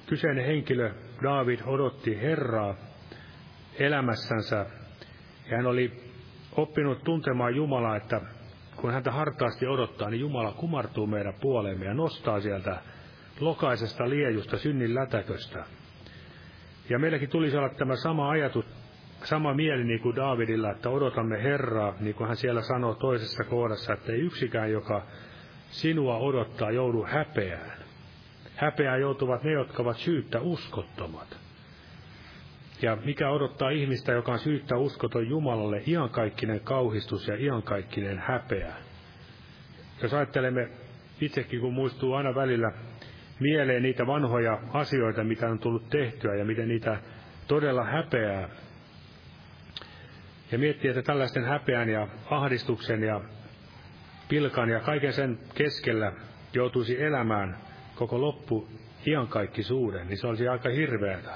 kyseinen 0.06 0.46
henkilö, 0.46 0.94
David, 1.22 1.60
odotti 1.66 2.20
Herraa 2.20 2.74
elämässänsä. 3.78 4.66
Ja 5.50 5.56
hän 5.56 5.66
oli 5.66 5.92
oppinut 6.56 7.04
tuntemaan 7.04 7.56
Jumalaa, 7.56 7.96
että 7.96 8.20
kun 8.76 8.92
häntä 8.92 9.12
hartaasti 9.12 9.66
odottaa, 9.66 10.10
niin 10.10 10.20
Jumala 10.20 10.52
kumartuu 10.52 11.06
meidän 11.06 11.34
puoleemme 11.40 11.84
ja 11.84 11.94
nostaa 11.94 12.40
sieltä 12.40 12.80
lokaisesta 13.40 14.08
liejusta 14.08 14.58
synnin 14.58 14.94
lätäköstä. 14.94 15.64
Ja 16.90 16.98
meilläkin 16.98 17.28
tulisi 17.28 17.56
olla 17.56 17.68
tämä 17.68 17.96
sama 17.96 18.30
ajatus 18.30 18.64
sama 19.24 19.54
mieli 19.54 19.84
niin 19.84 20.00
kuin 20.00 20.16
Daavidilla, 20.16 20.70
että 20.70 20.90
odotamme 20.90 21.42
Herraa, 21.42 21.94
niin 22.00 22.14
kuin 22.14 22.26
hän 22.26 22.36
siellä 22.36 22.62
sanoo 22.62 22.94
toisessa 22.94 23.44
kohdassa, 23.44 23.92
että 23.92 24.12
ei 24.12 24.18
yksikään, 24.18 24.72
joka 24.72 25.06
sinua 25.70 26.16
odottaa, 26.16 26.70
joudu 26.70 27.04
häpeään. 27.04 27.78
Häpeään 28.56 29.00
joutuvat 29.00 29.44
ne, 29.44 29.52
jotka 29.52 29.82
ovat 29.82 29.96
syyttä 29.96 30.40
uskottomat. 30.40 31.38
Ja 32.82 32.96
mikä 33.04 33.30
odottaa 33.30 33.70
ihmistä, 33.70 34.12
joka 34.12 34.32
on 34.32 34.38
syyttä 34.38 34.76
uskoton 34.76 35.28
Jumalalle, 35.28 35.82
iankaikkinen 35.86 36.60
kauhistus 36.60 37.28
ja 37.28 37.36
iankaikkinen 37.36 38.18
häpeä. 38.18 38.74
Jos 40.02 40.14
ajattelemme 40.14 40.68
itsekin, 41.20 41.60
kun 41.60 41.74
muistuu 41.74 42.14
aina 42.14 42.34
välillä 42.34 42.72
mieleen 43.40 43.82
niitä 43.82 44.06
vanhoja 44.06 44.58
asioita, 44.72 45.24
mitä 45.24 45.48
on 45.48 45.58
tullut 45.58 45.90
tehtyä 45.90 46.34
ja 46.34 46.44
miten 46.44 46.68
niitä 46.68 46.98
todella 47.48 47.84
häpeää. 47.84 48.48
Ja 50.52 50.58
miettii, 50.58 50.90
että 50.90 51.02
tällaisten 51.02 51.44
häpeän 51.44 51.88
ja 51.88 52.08
ahdistuksen 52.30 53.02
ja 53.02 53.20
pilkan 54.28 54.68
ja 54.68 54.80
kaiken 54.80 55.12
sen 55.12 55.38
keskellä 55.54 56.12
joutuisi 56.52 57.02
elämään 57.02 57.56
koko 57.94 58.20
loppu 58.20 58.68
iankaikkisuuden, 59.06 60.08
niin 60.08 60.18
se 60.18 60.26
olisi 60.26 60.48
aika 60.48 60.68
hirveätä. 60.68 61.30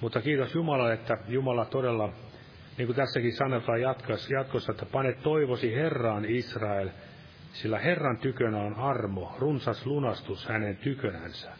Mutta 0.00 0.20
kiitos 0.20 0.54
Jumalalle, 0.54 0.92
että 0.92 1.18
Jumala 1.28 1.64
todella, 1.64 2.12
niin 2.78 2.86
kuin 2.86 2.96
tässäkin 2.96 3.36
sanotaan 3.36 3.80
jatkossa, 3.80 4.72
että 4.72 4.86
pane 4.86 5.12
toivosi 5.12 5.74
Herraan 5.74 6.24
Israel, 6.24 6.88
sillä 7.54 7.78
Herran 7.78 8.16
tykönä 8.16 8.58
on 8.58 8.74
armo, 8.74 9.36
runsas 9.38 9.86
lunastus 9.86 10.46
hänen 10.46 10.76
tykönänsä. 10.76 11.52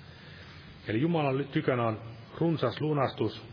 Eli 0.88 1.00
Jumalan 1.00 1.44
tykönä 1.52 1.82
on 1.82 2.00
runsas 2.38 2.80
lunastus 2.80 3.46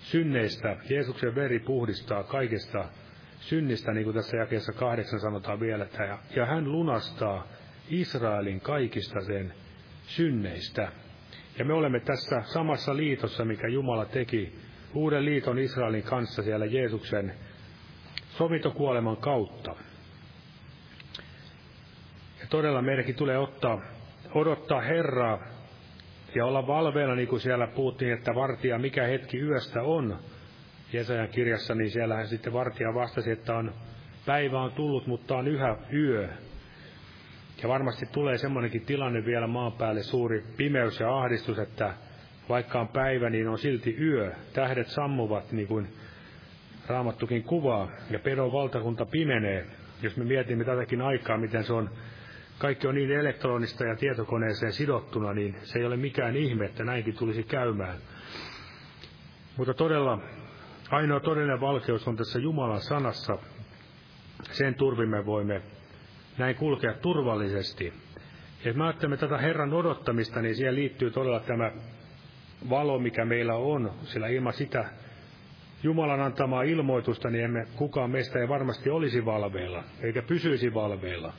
synneistä. 0.00 0.76
Jeesuksen 0.90 1.34
veri 1.34 1.58
puhdistaa 1.58 2.22
kaikesta 2.22 2.84
synnistä, 3.40 3.92
niin 3.92 4.04
kuin 4.04 4.16
tässä 4.16 4.36
jakeessa 4.36 4.72
kahdeksan 4.72 5.20
sanotaan 5.20 5.60
vielä, 5.60 5.84
että 5.84 6.18
ja, 6.36 6.46
hän 6.46 6.72
lunastaa 6.72 7.46
Israelin 7.88 8.60
kaikista 8.60 9.20
sen 9.20 9.54
synneistä. 10.06 10.92
Ja 11.58 11.64
me 11.64 11.74
olemme 11.74 12.00
tässä 12.00 12.42
samassa 12.44 12.96
liitossa, 12.96 13.44
mikä 13.44 13.68
Jumala 13.68 14.04
teki 14.04 14.58
uuden 14.94 15.24
liiton 15.24 15.58
Israelin 15.58 16.02
kanssa 16.02 16.42
siellä 16.42 16.66
Jeesuksen 16.66 17.34
sovintokuoleman 18.30 19.16
kautta. 19.16 19.74
Todella 22.52 22.82
meidänkin 22.82 23.14
tulee 23.14 23.38
ottaa, 23.38 23.80
odottaa 24.34 24.80
Herraa 24.80 25.38
ja 26.34 26.46
olla 26.46 26.66
valveena, 26.66 27.14
niin 27.14 27.28
kuin 27.28 27.40
siellä 27.40 27.66
puhuttiin, 27.66 28.12
että 28.12 28.34
vartija 28.34 28.78
mikä 28.78 29.06
hetki 29.06 29.38
yöstä 29.38 29.82
on. 29.82 30.18
Jesajan 30.92 31.28
kirjassa, 31.28 31.74
niin 31.74 31.90
siellähän 31.90 32.26
sitten 32.26 32.52
vartija 32.52 32.94
vastasi, 32.94 33.30
että 33.30 33.54
on, 33.54 33.72
päivä 34.26 34.60
on 34.62 34.72
tullut, 34.72 35.06
mutta 35.06 35.36
on 35.36 35.48
yhä 35.48 35.76
yö. 35.92 36.28
Ja 37.62 37.68
varmasti 37.68 38.06
tulee 38.06 38.38
semmoinenkin 38.38 38.86
tilanne 38.86 39.24
vielä 39.24 39.46
maan 39.46 39.72
päälle, 39.72 40.02
suuri 40.02 40.44
pimeys 40.56 41.00
ja 41.00 41.18
ahdistus, 41.18 41.58
että 41.58 41.94
vaikka 42.48 42.80
on 42.80 42.88
päivä, 42.88 43.30
niin 43.30 43.48
on 43.48 43.58
silti 43.58 43.96
yö. 44.00 44.32
Tähdet 44.52 44.86
sammuvat, 44.86 45.52
niin 45.52 45.68
kuin 45.68 45.88
Raamattukin 46.86 47.42
kuvaa, 47.42 47.90
ja 48.10 48.18
pedon 48.18 48.52
valtakunta 48.52 49.06
pimenee. 49.06 49.66
Jos 50.02 50.16
me 50.16 50.24
mietimme 50.24 50.64
tätäkin 50.64 51.02
aikaa, 51.02 51.38
miten 51.38 51.64
se 51.64 51.72
on, 51.72 51.90
kaikki 52.58 52.86
on 52.86 52.94
niin 52.94 53.10
elektronista 53.10 53.84
ja 53.84 53.96
tietokoneeseen 53.96 54.72
sidottuna, 54.72 55.32
niin 55.32 55.56
se 55.62 55.78
ei 55.78 55.84
ole 55.84 55.96
mikään 55.96 56.36
ihme, 56.36 56.64
että 56.64 56.84
näinkin 56.84 57.16
tulisi 57.16 57.42
käymään. 57.42 57.98
Mutta 59.56 59.74
todella 59.74 60.18
ainoa 60.90 61.20
todellinen 61.20 61.60
valkeus 61.60 62.08
on 62.08 62.16
tässä 62.16 62.38
Jumalan 62.38 62.80
sanassa. 62.80 63.38
Sen 64.50 64.74
turvimme 64.74 65.26
voimme 65.26 65.62
näin 66.38 66.56
kulkea 66.56 66.94
turvallisesti. 66.94 67.92
Ja 68.64 68.74
me 68.74 68.84
ajattelemme 68.84 69.16
tätä 69.16 69.38
Herran 69.38 69.72
odottamista, 69.72 70.42
niin 70.42 70.56
siihen 70.56 70.74
liittyy 70.74 71.10
todella 71.10 71.40
tämä 71.40 71.72
valo, 72.70 72.98
mikä 72.98 73.24
meillä 73.24 73.54
on, 73.54 73.92
sillä 74.04 74.28
ilman 74.28 74.52
sitä 74.52 74.84
Jumalan 75.82 76.20
antamaa 76.20 76.62
ilmoitusta, 76.62 77.30
niin 77.30 77.44
emme, 77.44 77.66
kukaan 77.76 78.10
meistä 78.10 78.38
ei 78.38 78.48
varmasti 78.48 78.90
olisi 78.90 79.24
valveilla, 79.24 79.84
eikä 80.00 80.22
pysyisi 80.22 80.74
valveilla, 80.74 81.32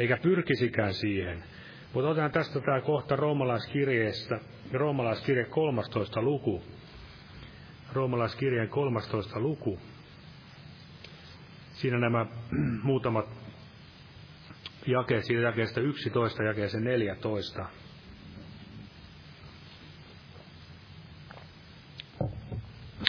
eikä 0.00 0.16
pyrkisikään 0.22 0.94
siihen. 0.94 1.44
Mutta 1.92 2.08
otetaan 2.10 2.30
tästä 2.30 2.60
tämä 2.60 2.80
kohta 2.80 3.16
roomalaiskirjeestä, 3.16 4.40
roomalaiskirje 4.72 5.44
13 5.44 6.22
luku. 6.22 6.62
Roomalaiskirjeen 7.92 8.68
13 8.68 9.40
luku. 9.40 9.80
Siinä 11.72 11.98
nämä 11.98 12.26
muutamat 12.82 13.26
jakeet, 14.86 15.24
siitä 15.24 15.42
jakeesta 15.42 15.80
11 15.80 16.42
jakeeseen 16.42 16.84
14. 16.84 17.66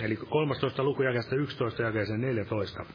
Eli 0.03 0.15
13 0.15 0.83
luku 0.83 1.03
jakeesta 1.03 1.35
11 1.35 1.83
jakeeseen 1.83 2.21
14. 2.21 2.85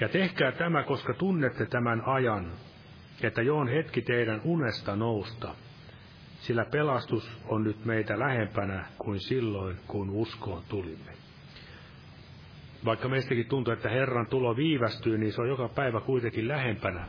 Ja 0.00 0.08
tehkää 0.08 0.52
tämä, 0.52 0.82
koska 0.82 1.14
tunnette 1.14 1.66
tämän 1.66 2.02
ajan, 2.06 2.52
että 3.22 3.42
jo 3.42 3.56
on 3.56 3.68
hetki 3.68 4.02
teidän 4.02 4.40
unesta 4.44 4.96
nousta, 4.96 5.54
sillä 6.40 6.64
pelastus 6.64 7.30
on 7.48 7.64
nyt 7.64 7.84
meitä 7.84 8.18
lähempänä 8.18 8.86
kuin 8.98 9.20
silloin, 9.20 9.76
kun 9.86 10.10
uskoon 10.10 10.62
tulimme. 10.68 11.12
Vaikka 12.84 13.08
meistäkin 13.08 13.46
tuntuu, 13.46 13.72
että 13.72 13.88
Herran 13.88 14.26
tulo 14.26 14.56
viivästyy, 14.56 15.18
niin 15.18 15.32
se 15.32 15.40
on 15.40 15.48
joka 15.48 15.68
päivä 15.68 16.00
kuitenkin 16.00 16.48
lähempänä. 16.48 17.08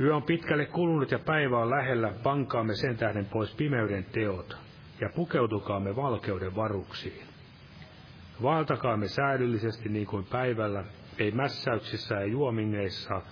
Yö 0.00 0.16
on 0.16 0.22
pitkälle 0.22 0.66
kulunut 0.66 1.10
ja 1.10 1.18
päivä 1.18 1.58
on 1.58 1.70
lähellä, 1.70 2.12
pankaamme 2.22 2.74
sen 2.74 2.96
tähden 2.96 3.26
pois 3.26 3.54
pimeyden 3.54 4.04
teot 4.04 4.56
ja 5.00 5.08
pukeutukaamme 5.16 5.96
valkeuden 5.96 6.56
varuksiin. 6.56 7.22
Vaeltakaamme 8.42 9.08
säädyllisesti 9.08 9.88
niin 9.88 10.06
kuin 10.06 10.24
päivällä, 10.24 10.84
ei 11.18 11.30
mässäyksissä 11.30 12.14
ja 12.14 12.24
juomingeissa, 12.24 13.22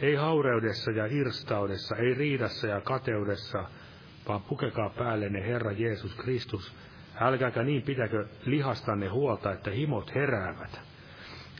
ei 0.00 0.14
haureudessa 0.14 0.90
ja 0.90 1.06
irstaudessa, 1.06 1.96
ei 1.96 2.14
riidassa 2.14 2.66
ja 2.66 2.80
kateudessa, 2.80 3.64
vaan 4.28 4.42
pukekaa 4.42 4.90
päällenne 4.90 5.46
Herra 5.46 5.72
Jeesus 5.72 6.14
Kristus, 6.14 6.74
Älkääkä 7.20 7.62
niin 7.62 7.82
pitäkö 7.82 8.26
lihastanne 8.46 9.08
huolta, 9.08 9.52
että 9.52 9.70
himot 9.70 10.14
heräävät. 10.14 10.80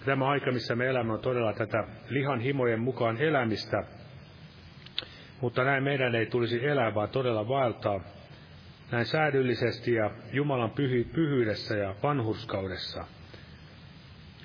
Tämä 0.04 0.28
aika, 0.28 0.52
missä 0.52 0.76
me 0.76 0.86
elämme, 0.86 1.12
on 1.12 1.20
todella 1.20 1.52
tätä 1.52 1.84
lihan 2.08 2.40
himojen 2.40 2.80
mukaan 2.80 3.16
elämistä. 3.16 3.84
Mutta 5.40 5.64
näin 5.64 5.84
meidän 5.84 6.14
ei 6.14 6.26
tulisi 6.26 6.66
elää, 6.66 6.94
vaan 6.94 7.08
todella 7.08 7.48
vaeltaa 7.48 8.00
näin 8.90 9.06
säädyllisesti 9.06 9.92
ja 9.94 10.10
Jumalan 10.32 10.70
pyhy, 10.70 11.04
pyhyydessä 11.04 11.76
ja 11.76 11.94
vanhurskaudessa. 12.02 13.04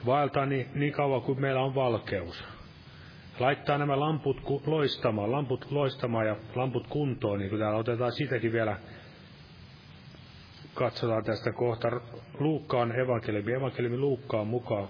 Vaeltaa 0.05 0.45
niin, 0.45 0.67
niin 0.75 0.93
kauan 0.93 1.21
kuin 1.21 1.41
meillä 1.41 1.61
on 1.61 1.75
valkeus. 1.75 2.43
Laittaa 3.39 3.77
nämä 3.77 3.99
lamput 3.99 4.67
loistamaan, 4.67 5.31
lamput 5.31 5.71
loistamaan 5.71 6.27
ja 6.27 6.35
lamput 6.55 6.87
kuntoon, 6.87 7.39
niin 7.39 7.49
kuin 7.49 7.59
täällä 7.59 7.77
otetaan 7.79 8.11
siitäkin 8.11 8.51
vielä 8.51 8.77
katsotaan 10.73 11.23
tästä 11.23 11.51
kohta 11.51 11.87
Luukkaan 12.39 12.99
evankeliumi, 12.99 13.53
evankeliumi 13.53 13.97
Luukkaan 13.97 14.47
mukaan 14.47 14.87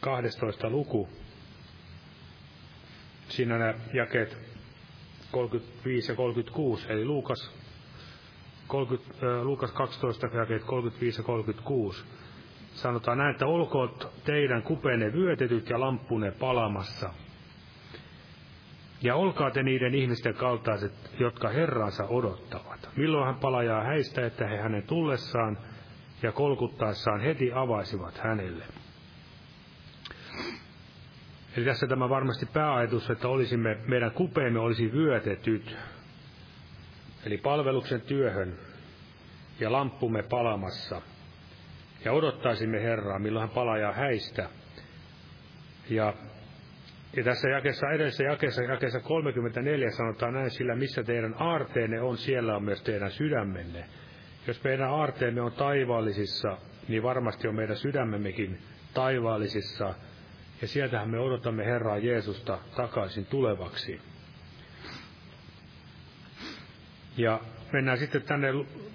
12 0.00 0.70
luku. 0.70 1.08
Siinä 3.28 3.58
nämä 3.58 3.74
jakeet 3.92 4.38
35 5.30 6.12
ja 6.12 6.16
36, 6.16 6.86
eli 6.92 7.04
Luukas, 7.04 7.50
30, 8.66 9.14
äh, 9.26 9.42
Luukas 9.42 9.72
12 9.72 10.26
jakeet 10.26 10.64
35 10.64 11.20
ja 11.20 11.24
36. 11.24 12.04
Sanotaan 12.82 13.18
näin, 13.18 13.30
että 13.30 13.46
olkoon 13.46 13.94
teidän 14.24 14.62
kupeenne 14.62 15.12
vyötetyt 15.12 15.70
ja 15.70 15.80
lamppunne 15.80 16.30
palamassa. 16.30 17.10
Ja 19.02 19.14
olkaa 19.14 19.50
te 19.50 19.62
niiden 19.62 19.94
ihmisten 19.94 20.34
kaltaiset, 20.34 20.92
jotka 21.18 21.48
Herransa 21.48 22.04
odottavat. 22.08 22.88
Milloin 22.96 23.26
hän 23.26 23.34
palajaa 23.34 23.84
häistä, 23.84 24.26
että 24.26 24.46
he 24.46 24.56
hänen 24.56 24.82
tullessaan 24.82 25.58
ja 26.22 26.32
kolkuttaessaan 26.32 27.20
heti 27.20 27.52
avaisivat 27.52 28.18
hänelle. 28.18 28.64
Eli 31.56 31.64
tässä 31.64 31.86
tämä 31.86 32.08
varmasti 32.08 32.46
pääajatus, 32.46 33.10
että 33.10 33.28
olisimme, 33.28 33.78
meidän 33.86 34.10
kupeemme 34.10 34.58
olisi 34.58 34.92
vyötetyt, 34.92 35.76
eli 37.26 37.38
palveluksen 37.38 38.00
työhön, 38.00 38.58
ja 39.60 39.72
lamppumme 39.72 40.22
palamassa, 40.22 41.02
ja 42.04 42.12
odottaisimme 42.12 42.82
Herraa, 42.82 43.18
milloin 43.18 43.46
hän 43.46 43.54
palajaa 43.54 43.92
häistä. 43.92 44.48
Ja 45.90 46.14
ja 47.16 47.24
tässä 47.24 47.48
jakessa, 47.48 47.90
edellisessä 47.90 48.24
jakessa, 48.24 48.62
jakessa 48.62 49.00
34 49.00 49.90
sanotaan 49.90 50.34
näin, 50.34 50.50
sillä 50.50 50.74
missä 50.74 51.02
teidän 51.02 51.34
aarteenne 51.38 52.00
on, 52.00 52.16
siellä 52.16 52.56
on 52.56 52.64
myös 52.64 52.82
teidän 52.82 53.10
sydämenne. 53.10 53.84
Jos 54.46 54.64
meidän 54.64 54.90
aarteemme 54.90 55.40
on 55.40 55.52
taivaallisissa 55.52 56.56
niin 56.90 57.02
varmasti 57.02 57.48
on 57.48 57.54
meidän 57.54 57.76
sydämemmekin 57.76 58.58
taivaallisissa, 58.94 59.94
ja 60.62 60.68
sieltähän 60.68 61.10
me 61.10 61.18
odotamme 61.20 61.64
Herraa 61.66 61.98
Jeesusta 61.98 62.58
takaisin 62.76 63.26
tulevaksi. 63.26 64.00
Ja 67.16 67.40
mennään 67.72 67.98
sitten 67.98 68.22
tänne 68.22 68.48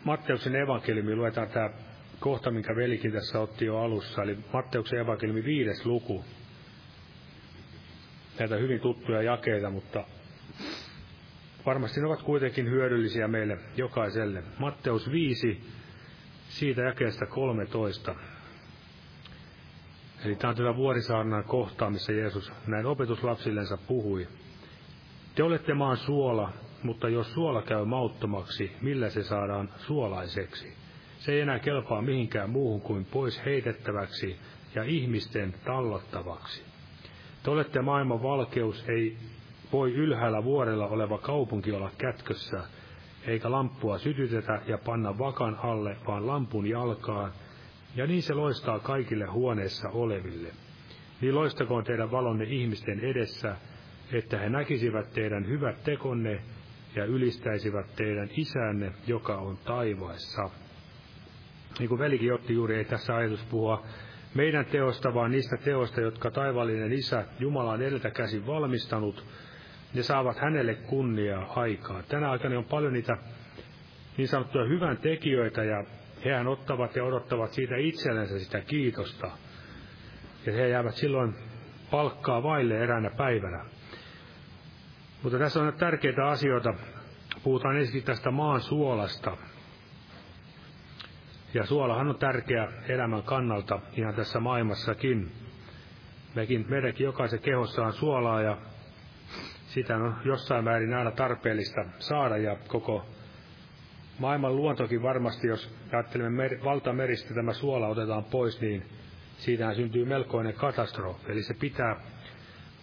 Matteuksen 0.03 0.56
evankeliumiin, 0.56 1.18
luetaan 1.18 1.49
tämä 1.49 1.70
kohta, 2.26 2.51
minkä 2.51 2.76
velikin 2.76 3.11
tässä 3.11 3.39
otti 3.39 3.65
jo 3.65 3.78
alussa, 3.78 4.23
eli 4.23 4.38
Matteuksen 4.53 4.99
evankeliumi 4.99 5.43
viides 5.43 5.86
luku. 5.86 6.26
Näitä 8.39 8.55
hyvin 8.55 8.80
tuttuja 8.80 9.21
jakeita, 9.21 9.69
mutta 9.69 10.03
varmasti 11.65 11.99
ne 11.99 12.07
ovat 12.07 12.21
kuitenkin 12.21 12.69
hyödyllisiä 12.69 13.28
meille 13.28 13.57
jokaiselle. 13.78 14.43
Matteus 14.59 15.11
5, 15.11 15.63
siitä 16.49 16.82
jakeesta 16.82 17.26
13. 17.26 18.15
Eli 20.26 20.36
tämä 20.36 20.49
on 20.49 20.55
tätä 20.55 20.76
vuorisaarnan 20.76 21.43
kohtaa, 21.43 21.89
missä 21.89 22.13
Jeesus 22.13 22.51
näin 22.67 22.86
opetuslapsillensa 22.86 23.78
puhui. 23.78 24.28
Te 25.36 25.43
olette 25.43 25.73
maan 25.73 25.97
suola, 25.97 26.53
mutta 26.84 27.09
jos 27.09 27.34
suola 27.34 27.61
käy 27.61 27.86
mauttomaksi, 27.86 28.71
millä 28.82 29.09
se 29.09 29.23
saadaan 29.23 29.69
suolaiseksi? 29.78 30.84
Se 31.26 31.32
ei 31.32 31.41
enää 31.41 31.59
kelpaa 31.59 32.01
mihinkään 32.01 32.49
muuhun 32.49 32.82
kuin 32.82 33.05
pois 33.05 33.45
heitettäväksi 33.45 34.36
ja 34.76 34.84
ihmisten 34.84 35.55
tallattavaksi. 35.65 36.63
Te 37.43 37.51
olette 37.51 37.82
maailman 37.82 38.23
valkeus, 38.23 38.89
ei 38.89 39.17
voi 39.71 39.93
ylhäällä 39.93 40.43
vuorella 40.43 40.88
oleva 40.88 41.17
kaupunki 41.17 41.71
olla 41.71 41.91
kätkössä, 41.97 42.63
eikä 43.28 43.51
lamppua 43.51 43.97
sytytetä 43.97 44.61
ja 44.67 44.78
panna 44.78 45.17
vakan 45.17 45.59
alle, 45.63 45.97
vaan 46.07 46.28
lampun 46.28 46.67
jalkaan, 46.67 47.32
ja 47.95 48.07
niin 48.07 48.23
se 48.23 48.34
loistaa 48.34 48.80
kaikille 48.80 49.26
huoneessa 49.26 49.89
oleville. 49.89 50.49
Niin 51.21 51.36
loistakoon 51.36 51.84
teidän 51.84 52.11
valonne 52.11 52.43
ihmisten 52.43 52.99
edessä, 52.99 53.55
että 54.13 54.38
he 54.38 54.49
näkisivät 54.49 55.13
teidän 55.13 55.47
hyvät 55.47 55.84
tekonne 55.84 56.41
ja 56.95 57.05
ylistäisivät 57.05 57.95
teidän 57.95 58.30
isänne, 58.38 58.91
joka 59.07 59.38
on 59.38 59.57
taivaissa. 59.57 60.49
Niin 61.80 61.89
kuin 61.89 61.99
velikin 61.99 62.34
otti 62.34 62.53
juuri, 62.53 62.76
ei 62.76 62.86
tässä 62.86 63.15
ajatus 63.15 63.43
puhua 63.49 63.86
meidän 64.34 64.65
teosta, 64.65 65.13
vaan 65.13 65.32
niistä 65.32 65.57
teosta, 65.57 66.01
jotka 66.01 66.32
taivallinen 66.32 66.93
isä 66.93 67.26
Jumala 67.39 67.71
on 67.71 67.82
edeltä 67.82 68.11
käsin 68.11 68.47
valmistanut, 68.47 69.26
ne 69.93 70.03
saavat 70.03 70.38
hänelle 70.38 70.76
kunniaa 70.76 71.53
aikaa. 71.55 72.03
Tänä 72.03 72.32
aikana 72.32 72.57
on 72.57 72.65
paljon 72.65 72.93
niitä 72.93 73.17
niin 74.17 74.28
sanottuja 74.28 74.65
hyvän 74.65 74.97
tekijöitä, 74.97 75.63
ja 75.63 75.84
hehän 76.26 76.47
ottavat 76.47 76.95
ja 76.95 77.03
odottavat 77.03 77.51
siitä 77.51 77.76
itsellensä 77.76 78.39
sitä 78.39 78.61
kiitosta. 78.61 79.32
Ja 80.45 80.53
he 80.53 80.67
jäävät 80.67 80.95
silloin 80.95 81.36
palkkaa 81.91 82.43
vaille 82.43 82.78
eräänä 82.78 83.09
päivänä. 83.17 83.65
Mutta 85.23 85.39
tässä 85.39 85.61
on 85.61 85.73
tärkeitä 85.73 86.28
asioita. 86.28 86.73
Puhutaan 87.43 87.78
ensin 87.78 88.03
tästä 88.03 88.32
maan 88.32 88.61
suolasta. 88.61 89.38
Ja 91.56 91.66
suolahan 91.66 92.08
on 92.08 92.18
tärkeä 92.18 92.68
elämän 92.88 93.24
kannalta 93.24 93.80
ihan 93.97 94.16
tässä 94.16 94.39
maailmassakin. 94.39 95.32
Mekin, 96.36 96.66
meidänkin 96.70 97.06
jokaisen 97.06 97.39
kehossa 97.39 97.86
on 97.86 97.93
suolaa 97.93 98.41
ja 98.41 98.58
sitä 99.68 99.95
on 99.95 100.16
jossain 100.26 100.64
määrin 100.64 100.93
aina 100.93 101.12
tarpeellista 101.12 101.86
saada 101.99 102.38
ja 102.38 102.58
koko 102.68 103.06
maailman 104.20 104.56
luontokin 104.56 105.01
varmasti, 105.03 105.47
jos 105.47 105.76
ajattelemme 105.93 106.43
mer- 106.43 106.64
valtameristä 106.64 107.34
tämä 107.34 107.53
suola 107.53 107.88
otetaan 107.88 108.24
pois, 108.24 108.62
niin 108.62 108.84
siitähän 109.38 109.76
syntyy 109.76 110.06
melkoinen 110.06 110.53
katastrofi. 110.53 111.32
Eli 111.32 111.43
se 111.43 111.53
pitää 111.53 111.95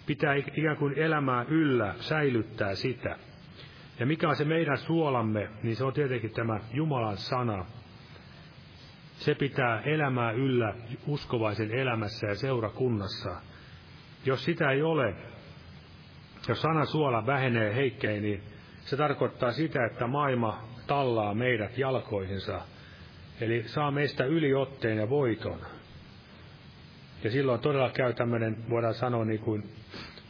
pitää 0.07 0.35
ikään 0.35 0.77
kuin 0.77 0.99
elämää 0.99 1.45
yllä, 1.49 1.95
säilyttää 2.01 2.75
sitä. 2.75 3.17
Ja 3.99 4.07
mikä 4.07 4.29
on 4.29 4.37
se 4.37 4.45
meidän 4.45 4.79
suolamme, 4.79 5.49
niin 5.63 5.77
se 5.77 5.85
on 5.85 5.93
tietenkin 5.93 6.33
tämä 6.33 6.61
Jumalan 6.73 7.17
sana. 7.17 7.67
Se 9.25 9.35
pitää 9.35 9.81
elämää 9.81 10.33
yllä 10.33 10.75
uskovaisen 11.07 11.71
elämässä 11.71 12.27
ja 12.27 12.35
seurakunnassa. 12.35 13.37
Jos 14.25 14.45
sitä 14.45 14.71
ei 14.71 14.83
ole, 14.83 15.15
jos 16.49 16.63
sana 16.63 16.85
suola 16.85 17.27
vähenee 17.27 17.75
heikkein, 17.75 18.23
niin 18.23 18.43
se 18.81 18.97
tarkoittaa 18.97 19.53
sitä, 19.53 19.85
että 19.85 20.07
maailma 20.07 20.69
tallaa 20.87 21.35
meidät 21.35 21.79
jalkoihinsa. 21.79 22.61
Eli 23.41 23.63
saa 23.67 23.91
meistä 23.91 24.25
yliotteen 24.25 24.99
ja 24.99 25.11
voiton. 25.11 25.59
Ja 27.25 27.31
silloin 27.31 27.61
todella 27.61 27.91
käy 27.91 28.13
tämmöinen, 28.15 28.57
voidaan 28.71 28.95
sanoa 28.95 29.25
niin 29.25 29.41
kuin 29.41 29.63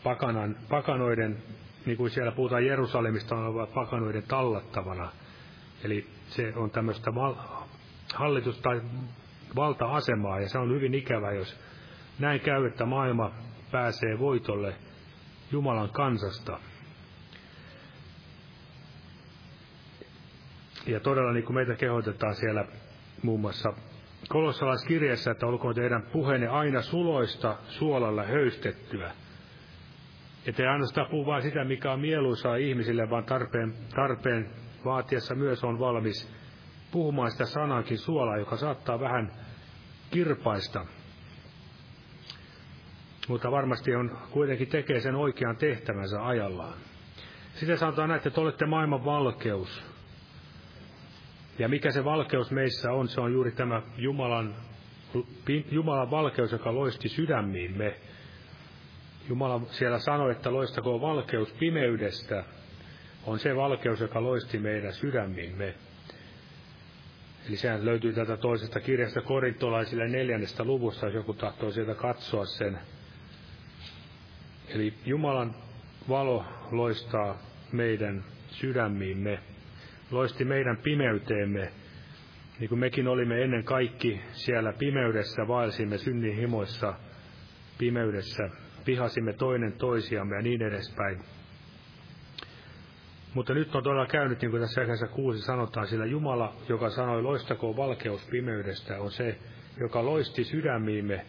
pakanan, 0.05 0.57
pakanoiden, 0.69 1.43
niin 1.87 1.97
kuin 1.97 2.11
siellä 2.11 2.33
puhutaan 2.33 2.67
Jerusalemista, 2.67 3.37
on 3.37 3.69
pakanoiden 3.75 4.23
tallattavana. 4.23 5.13
Eli 5.85 6.07
se 6.29 6.53
on 6.57 6.71
tämmöistä 6.71 7.15
hallitus- 8.15 8.61
tai 8.61 8.81
valta-asemaa, 9.57 10.41
ja 10.41 10.49
se 10.49 10.59
on 10.59 10.75
hyvin 10.75 10.95
ikävä, 10.95 11.33
jos 11.33 11.59
näin 12.19 12.41
käy, 12.41 12.67
että 12.67 12.85
maailma 12.87 13.33
pääsee 13.71 14.19
voitolle 14.19 14.75
Jumalan 15.53 15.91
kansasta. 15.91 16.59
Ja 20.87 21.01
todella 21.01 21.33
niin 21.33 21.45
kuin 21.45 21.55
meitä 21.57 21.75
kehotetaan 21.75 22.35
siellä 22.35 22.65
muun 23.23 23.41
muassa 23.41 23.73
kolossalaiskirjassa, 24.29 25.31
että 25.31 25.47
olkoon 25.47 25.75
teidän 25.75 26.03
puheenne 26.13 26.49
aina 26.49 26.83
suloista 26.83 27.57
suolalla 27.69 28.23
höystettyä. 28.23 29.11
Että 30.47 30.63
ei 30.63 30.69
ainoastaan 30.69 31.07
puhu 31.11 31.27
vain 31.27 31.43
sitä, 31.43 31.65
mikä 31.65 31.93
on 31.93 32.01
mieluisaa 32.01 32.57
ihmisille, 32.57 33.11
vaan 33.11 33.25
tarpeen, 33.25 33.75
tarpeen 33.95 34.51
vaatiessa 34.85 35.35
myös 35.35 35.65
on 35.65 35.79
valmis 35.79 36.42
puhumaan 36.93 37.31
sitä 37.31 37.45
sanankin 37.47 37.99
suolaa, 37.99 38.37
joka 38.37 38.57
saattaa 38.57 39.01
vähän 39.01 39.33
kirpaista. 40.11 40.87
Mutta 43.29 43.51
varmasti 43.51 43.95
on, 43.95 44.19
kuitenkin 44.31 44.69
tekee 44.69 45.01
sen 45.01 45.15
oikean 45.15 45.57
tehtävänsä 45.57 46.27
ajallaan. 46.27 46.75
Sitten 47.55 47.79
sanotaan 47.79 48.09
näin, 48.09 48.17
että 48.17 48.31
te 48.31 48.41
olette 48.41 48.67
maailman 48.67 49.05
valkeus. 49.05 49.83
Ja 51.59 51.69
mikä 51.69 51.91
se 51.91 52.05
valkeus 52.05 52.51
meissä 52.51 52.93
on, 52.93 53.09
se 53.09 53.21
on 53.21 53.33
juuri 53.33 53.53
tämä 53.53 53.83
Jumalan, 53.97 54.55
Jumalan 55.71 56.11
valkeus, 56.11 56.53
joka 56.53 56.75
loisti 56.75 57.09
sydämiimme. 57.09 57.97
Jumala 59.29 59.61
siellä 59.71 59.99
sanoi, 59.99 60.33
että 60.33 60.53
loistakoon 60.53 61.01
valkeus 61.01 61.53
pimeydestä, 61.53 62.45
on 63.27 63.39
se 63.39 63.57
valkeus, 63.57 64.01
joka 64.01 64.23
loisti 64.23 64.59
meidän 64.59 64.93
sydämimme. 64.93 65.75
Eli 67.49 67.57
sehän 67.57 67.85
löytyy 67.85 68.13
tätä 68.13 68.37
toisesta 68.37 68.81
kirjasta 68.81 69.21
korintolaisille 69.21 70.09
neljännestä 70.09 70.65
luvusta, 70.65 71.07
jos 71.07 71.15
joku 71.15 71.33
tahtoo 71.35 71.71
sieltä 71.71 71.95
katsoa 71.95 72.45
sen. 72.45 72.79
Eli 74.69 74.95
Jumalan 75.07 75.55
valo 76.09 76.45
loistaa 76.71 77.39
meidän 77.73 78.25
sydämiimme, 78.51 79.39
loisti 80.11 80.45
meidän 80.45 80.77
pimeyteemme, 80.77 81.73
niin 82.59 82.69
kuin 82.69 82.79
mekin 82.79 83.09
olimme 83.09 83.43
ennen 83.43 83.65
kaikki 83.65 84.21
siellä 84.33 84.73
pimeydessä, 84.73 85.49
vaelsimme 85.49 85.99
synnin 85.99 86.37
himoissa 86.37 86.95
pimeydessä, 87.79 88.51
vihasimme 88.87 89.33
toinen 89.33 89.73
toisiamme 89.73 90.37
ja 90.37 90.43
niin 90.43 90.63
edespäin. 90.63 91.19
Mutta 93.35 93.55
nyt 93.55 93.75
on 93.75 93.83
todella 93.83 94.07
käynyt, 94.07 94.41
niin 94.41 94.51
kuin 94.51 94.63
tässä 94.63 94.81
jakessa 94.81 95.07
kuusi 95.07 95.41
sanotaan, 95.41 95.87
sillä 95.87 96.07
Jumala, 96.07 96.57
joka 96.69 96.91
sanoi, 96.91 97.23
loistakoon 97.23 97.77
valkeus 97.77 98.27
pimeydestä, 98.31 99.01
on 99.01 99.11
se, 99.11 99.39
joka 99.81 100.05
loisti 100.05 100.45
sydämiimme, 100.45 101.27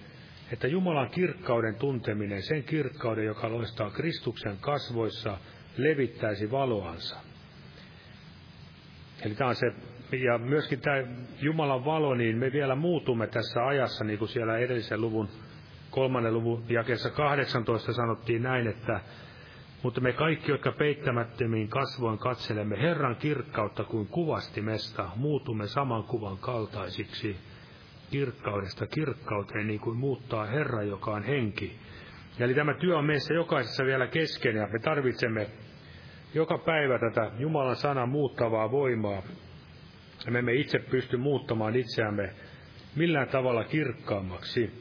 että 0.52 0.68
Jumalan 0.68 1.10
kirkkauden 1.10 1.76
tunteminen, 1.76 2.42
sen 2.42 2.64
kirkkauden, 2.64 3.26
joka 3.26 3.52
loistaa 3.52 3.90
Kristuksen 3.90 4.58
kasvoissa, 4.58 5.38
levittäisi 5.78 6.52
valoansa. 6.52 7.16
Eli 9.26 9.36
tämä 9.36 9.50
on 9.50 9.56
se, 9.56 9.68
ja 10.18 10.38
myöskin 10.38 10.80
tämä 10.82 11.04
Jumalan 11.42 11.86
valo, 11.86 12.16
niin 12.16 12.38
me 12.38 12.52
vielä 12.52 12.76
muutumme 12.76 13.28
tässä 13.28 13.66
ajassa, 13.66 14.04
niin 14.04 14.20
kuin 14.20 14.30
siellä 14.30 14.58
edellisen 14.58 15.02
luvun 15.02 15.30
kolmannen 15.92 16.34
luvun 16.34 16.64
jakeessa 16.70 17.10
18 17.10 17.94
sanottiin 17.94 18.44
näin, 18.44 18.68
että 18.68 19.00
mutta 19.84 20.02
me 20.02 20.14
kaikki, 20.14 20.52
jotka 20.52 20.72
peittämättömiin 20.72 21.70
kasvoin 21.70 22.18
katselemme 22.18 22.82
Herran 22.82 23.16
kirkkautta 23.16 23.84
kuin 23.84 24.08
kuvastimesta, 24.08 25.10
muutumme 25.16 25.68
saman 25.68 26.04
kuvan 26.04 26.38
kaltaisiksi 26.38 27.38
kirkkaudesta 28.12 28.88
kirkkauteen, 28.88 29.68
niin 29.68 29.80
kuin 29.80 29.98
muuttaa 29.98 30.46
Herra, 30.46 30.84
joka 30.84 31.12
on 31.12 31.24
henki. 31.24 31.80
Eli 32.40 32.54
tämä 32.54 32.74
työ 32.74 32.98
on 32.98 33.06
meissä 33.06 33.34
jokaisessa 33.34 33.86
vielä 33.86 34.08
kesken, 34.08 34.56
ja 34.56 34.68
me 34.72 34.80
tarvitsemme 34.80 35.48
joka 36.34 36.58
päivä 36.58 37.00
tätä 37.00 37.32
Jumalan 37.40 37.76
sanan 37.76 38.10
muuttavaa 38.10 38.72
voimaa. 38.72 39.22
Me 40.30 40.40
emme 40.40 40.54
itse 40.54 40.80
pysty 40.80 41.18
muuttamaan 41.18 41.76
itseämme 41.76 42.34
millään 42.96 43.28
tavalla 43.28 43.64
kirkkaammaksi. 43.64 44.72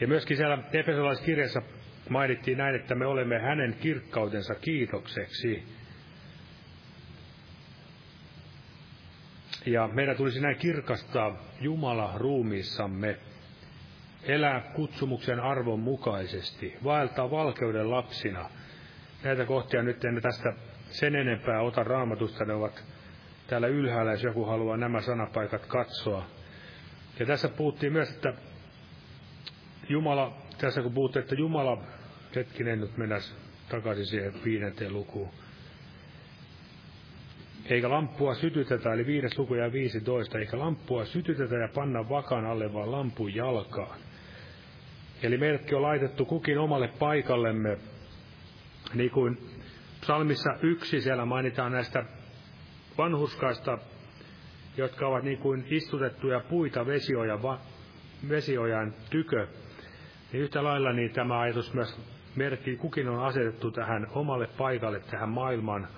Ja 0.00 0.08
myöskin 0.08 0.36
siellä 0.36 0.58
Efesolaiskirjassa 0.72 1.62
mainittiin 2.10 2.58
näin, 2.58 2.74
että 2.74 2.94
me 2.94 3.06
olemme 3.06 3.38
hänen 3.38 3.76
kirkkautensa 3.80 4.54
kiitokseksi. 4.54 5.62
Ja 9.66 9.88
meidän 9.92 10.16
tulisi 10.16 10.40
näin 10.40 10.56
kirkastaa 10.56 11.36
Jumala 11.60 12.12
ruumiissamme, 12.16 13.16
elää 14.22 14.60
kutsumuksen 14.60 15.40
arvon 15.40 15.80
mukaisesti, 15.80 16.76
vaeltaa 16.84 17.30
valkeuden 17.30 17.90
lapsina. 17.90 18.50
Näitä 19.24 19.44
kohtia 19.44 19.82
nyt 19.82 20.04
en 20.04 20.22
tästä 20.22 20.52
sen 20.90 21.14
enempää 21.14 21.60
ota 21.60 21.84
raamatusta, 21.84 22.44
ne 22.44 22.54
ovat 22.54 22.84
täällä 23.46 23.66
ylhäällä, 23.66 24.12
jos 24.12 24.22
joku 24.22 24.44
haluaa 24.44 24.76
nämä 24.76 25.00
sanapaikat 25.00 25.66
katsoa. 25.66 26.26
Ja 27.18 27.26
tässä 27.26 27.48
puhuttiin 27.48 27.92
myös, 27.92 28.10
että 28.10 28.34
Jumala, 29.88 30.36
tässä 30.58 30.82
kun 30.82 30.94
puhuttiin, 30.94 31.22
että 31.22 31.34
Jumala, 31.34 31.82
hetkinen 32.36 32.80
nyt 32.80 32.96
mennä 32.96 33.16
takaisin 33.68 34.06
siihen 34.06 34.34
viidenteen 34.44 34.92
lukuun. 34.92 35.30
Eikä 37.66 37.90
lamppua 37.90 38.34
sytytetä, 38.34 38.92
eli 38.92 39.06
viides 39.06 39.38
luku 39.38 39.54
ja 39.54 39.72
15, 39.72 40.38
eikä 40.38 40.58
lamppua 40.58 41.04
sytytetä 41.04 41.54
ja 41.54 41.68
panna 41.74 42.08
vakan 42.08 42.46
alle, 42.46 42.72
vaan 42.72 42.92
lampun 42.92 43.34
jalkaan. 43.34 43.98
Eli 45.22 45.36
meidätkin 45.36 45.76
on 45.76 45.82
laitettu 45.82 46.24
kukin 46.24 46.58
omalle 46.58 46.88
paikallemme, 46.88 47.78
niin 48.94 49.10
kuin 49.10 49.38
psalmissa 50.00 50.50
yksi 50.62 51.00
siellä 51.00 51.24
mainitaan 51.24 51.72
näistä 51.72 52.04
vanhuskaista, 52.98 53.78
jotka 54.76 55.08
ovat 55.08 55.24
niin 55.24 55.38
kuin 55.38 55.64
istutettuja 55.68 56.40
puita 56.40 56.86
vesiojan, 56.86 57.40
vesiojan 58.28 58.94
tykö, 59.10 59.46
niin 60.32 60.42
yhtä 60.42 60.64
lailla 60.64 60.92
niin 60.92 61.12
tämä 61.12 61.40
ajatus 61.40 61.74
myös 61.74 62.00
merkki, 62.36 62.76
kukin 62.76 63.08
on 63.08 63.24
asetettu 63.24 63.70
tähän 63.70 64.06
omalle 64.14 64.46
paikalle, 64.58 65.00
tähän 65.00 65.28
maailman 65.28 65.88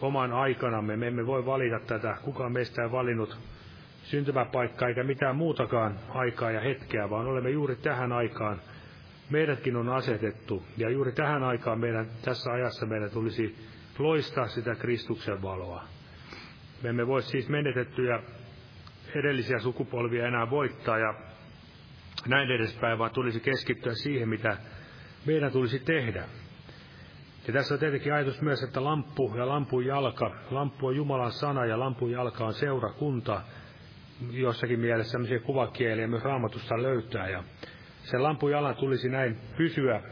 oman 0.00 0.32
aikanamme. 0.32 0.96
Me 0.96 1.06
emme 1.06 1.26
voi 1.26 1.46
valita 1.46 1.80
tätä, 1.86 2.16
kukaan 2.22 2.52
meistä 2.52 2.82
ei 2.82 2.92
valinnut 2.92 3.38
syntymäpaikkaa 4.02 4.88
eikä 4.88 5.04
mitään 5.04 5.36
muutakaan 5.36 5.98
aikaa 6.08 6.50
ja 6.50 6.60
hetkeä, 6.60 7.10
vaan 7.10 7.26
olemme 7.26 7.50
juuri 7.50 7.76
tähän 7.76 8.12
aikaan. 8.12 8.60
Meidätkin 9.30 9.76
on 9.76 9.88
asetettu, 9.88 10.64
ja 10.76 10.90
juuri 10.90 11.12
tähän 11.12 11.42
aikaan 11.42 11.80
meidän, 11.80 12.06
tässä 12.22 12.52
ajassa 12.52 12.86
meidän 12.86 13.10
tulisi 13.10 13.56
loistaa 13.98 14.48
sitä 14.48 14.74
Kristuksen 14.74 15.42
valoa. 15.42 15.84
Me 16.82 16.88
emme 16.88 17.06
voi 17.06 17.22
siis 17.22 17.48
menetettyjä 17.48 18.22
edellisiä 19.14 19.58
sukupolvia 19.58 20.26
enää 20.26 20.50
voittaa 20.50 20.98
ja 20.98 21.14
näin 22.26 22.50
edespäin, 22.50 22.98
vaan 22.98 23.10
tulisi 23.10 23.40
keskittyä 23.40 23.94
siihen, 23.94 24.28
mitä 24.28 24.56
meidän 25.26 25.52
tulisi 25.52 25.78
tehdä. 25.78 26.24
Ja 27.46 27.52
tässä 27.52 27.74
on 27.74 27.80
tietenkin 27.80 28.14
ajatus 28.14 28.42
myös, 28.42 28.62
että 28.62 28.84
lamppu 28.84 29.32
ja 29.36 29.48
lampun 29.48 29.86
jalka, 29.86 30.30
lamppu 30.50 30.86
on 30.86 30.96
Jumalan 30.96 31.32
sana 31.32 31.66
ja 31.66 31.80
lampun 31.80 32.10
jalka 32.10 32.44
on 32.44 32.54
seurakunta, 32.54 33.42
jossakin 34.30 34.80
mielessä 34.80 35.12
sellaisia 35.12 35.40
kuvakieliä 35.40 36.06
myös 36.06 36.22
raamatusta 36.22 36.82
löytää. 36.82 37.28
Ja 37.28 37.44
sen 38.02 38.22
lampun 38.22 38.50
jalan 38.50 38.76
tulisi 38.76 39.08
näin 39.08 39.38
pysyä, 39.56 40.02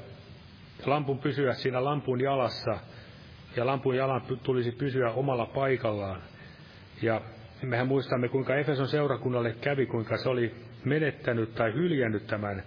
lampun 0.87 1.19
pysyä 1.19 1.55
siinä 1.55 1.85
lampun 1.85 2.21
jalassa, 2.21 2.79
ja 3.57 3.67
lampun 3.67 3.97
jalan 3.97 4.23
tulisi 4.43 4.73
pysyä 4.73 5.11
omalla 5.11 5.47
paikallaan. 5.47 6.23
Ja 7.03 7.21
mehän 7.63 7.87
muistamme, 7.89 8.29
kuinka 8.29 8.57
Efeson 8.57 8.89
seurakunnalle 8.89 9.53
kävi, 9.61 9.87
kuinka 9.87 10.17
se 10.17 10.29
oli 10.29 10.55
menettänyt 10.85 11.55
tai 11.55 11.73
hyljännyt 11.73 12.27
tämän 12.27 12.63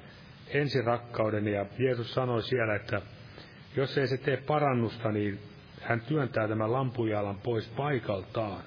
ensirakkauden, 0.53 1.47
ja 1.47 1.65
Jeesus 1.79 2.13
sanoi 2.13 2.43
siellä, 2.43 2.75
että 2.75 3.01
jos 3.75 3.97
ei 3.97 4.07
se 4.07 4.17
tee 4.17 4.37
parannusta, 4.37 5.11
niin 5.11 5.39
hän 5.81 6.01
työntää 6.01 6.47
tämän 6.47 6.73
lampujalan 6.73 7.39
pois 7.39 7.67
paikaltaan. 7.67 8.63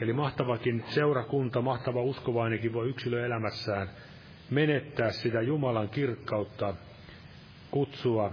Eli 0.00 0.12
mahtavakin 0.12 0.84
seurakunta, 0.88 1.62
mahtava 1.62 2.02
uskovainenkin 2.02 2.72
voi 2.72 2.88
yksilöelämässään 2.88 3.90
menettää 4.50 5.10
sitä 5.10 5.40
Jumalan 5.42 5.88
kirkkautta, 5.88 6.74
kutsua 7.70 8.32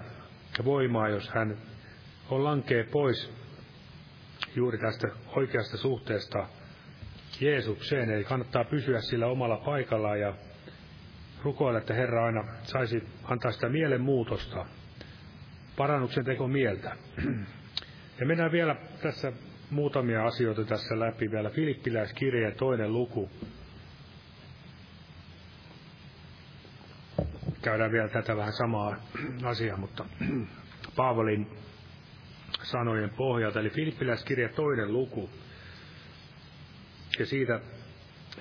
voimaa, 0.65 1.09
jos 1.09 1.29
hän 1.29 1.57
on 2.29 2.43
lankee 2.43 2.83
pois 2.83 3.33
juuri 4.55 4.77
tästä 4.77 5.07
oikeasta 5.35 5.77
suhteesta 5.77 6.47
Jeesukseen. 7.41 8.09
Eli 8.09 8.23
kannattaa 8.23 8.63
pysyä 8.63 9.01
sillä 9.01 9.27
omalla 9.27 9.57
paikallaan 9.57 10.19
ja 10.19 10.33
rukoilla, 11.43 11.79
että 11.79 11.93
Herra 11.93 12.25
aina 12.25 12.43
saisi 12.63 13.03
antaa 13.23 13.51
sitä 13.51 13.69
mielenmuutosta, 13.69 14.65
parannuksen 15.77 16.25
teko 16.25 16.47
mieltä. 16.47 16.95
Ja 18.19 18.25
mennään 18.25 18.51
vielä 18.51 18.75
tässä 19.01 19.31
muutamia 19.69 20.25
asioita 20.25 20.63
tässä 20.63 20.99
läpi 20.99 21.31
vielä. 21.31 21.49
Filippiläiskirje 21.49 22.51
toinen 22.51 22.93
luku. 22.93 23.29
Käydään 27.61 27.91
vielä 27.91 28.07
tätä 28.07 28.37
vähän 28.37 28.53
samaa 28.53 28.95
asiaa, 29.43 29.77
mutta 29.77 30.05
Paavalin 30.95 31.47
sanojen 32.63 33.09
pohjalta. 33.09 33.59
Eli 33.59 33.69
Filippiläiskirja 33.69 34.49
toinen 34.49 34.93
luku. 34.93 35.29
Ja 37.19 37.25
siitä 37.25 37.59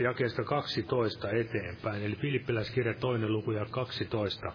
jakeesta 0.01 0.45
12 0.45 1.31
eteenpäin. 1.31 2.03
Eli 2.03 2.17
Filippiläiskirja 2.17 2.95
toinen 2.95 3.33
luku 3.33 3.51
ja 3.51 3.67
12. 3.71 4.53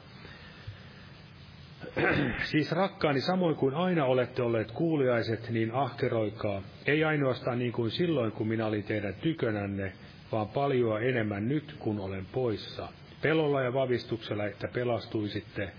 siis 2.52 2.72
rakkaani, 2.72 3.22
samoin 3.22 3.56
kuin 3.56 3.76
aina 3.76 4.06
olette 4.06 4.42
olleet 4.42 4.72
kuuliaiset, 4.72 5.50
niin 5.50 5.72
ahkeroikaa. 5.72 6.62
Ei 6.86 7.04
ainoastaan 7.04 7.60
niin 7.60 7.72
kuin 7.72 7.92
silloin, 7.92 8.32
kun 8.32 8.48
minä 8.48 8.66
olin 8.66 8.84
teidän 8.84 9.14
tykönänne, 9.14 9.94
vaan 10.32 10.48
paljon 10.48 11.04
enemmän 11.04 11.48
nyt, 11.48 11.76
kun 11.80 12.00
olen 12.00 12.26
poissa. 12.26 12.88
Pelolla 13.22 13.62
ja 13.62 13.74
vavistuksella, 13.74 14.46
että 14.46 14.68
pelastuisitte. 14.74 15.72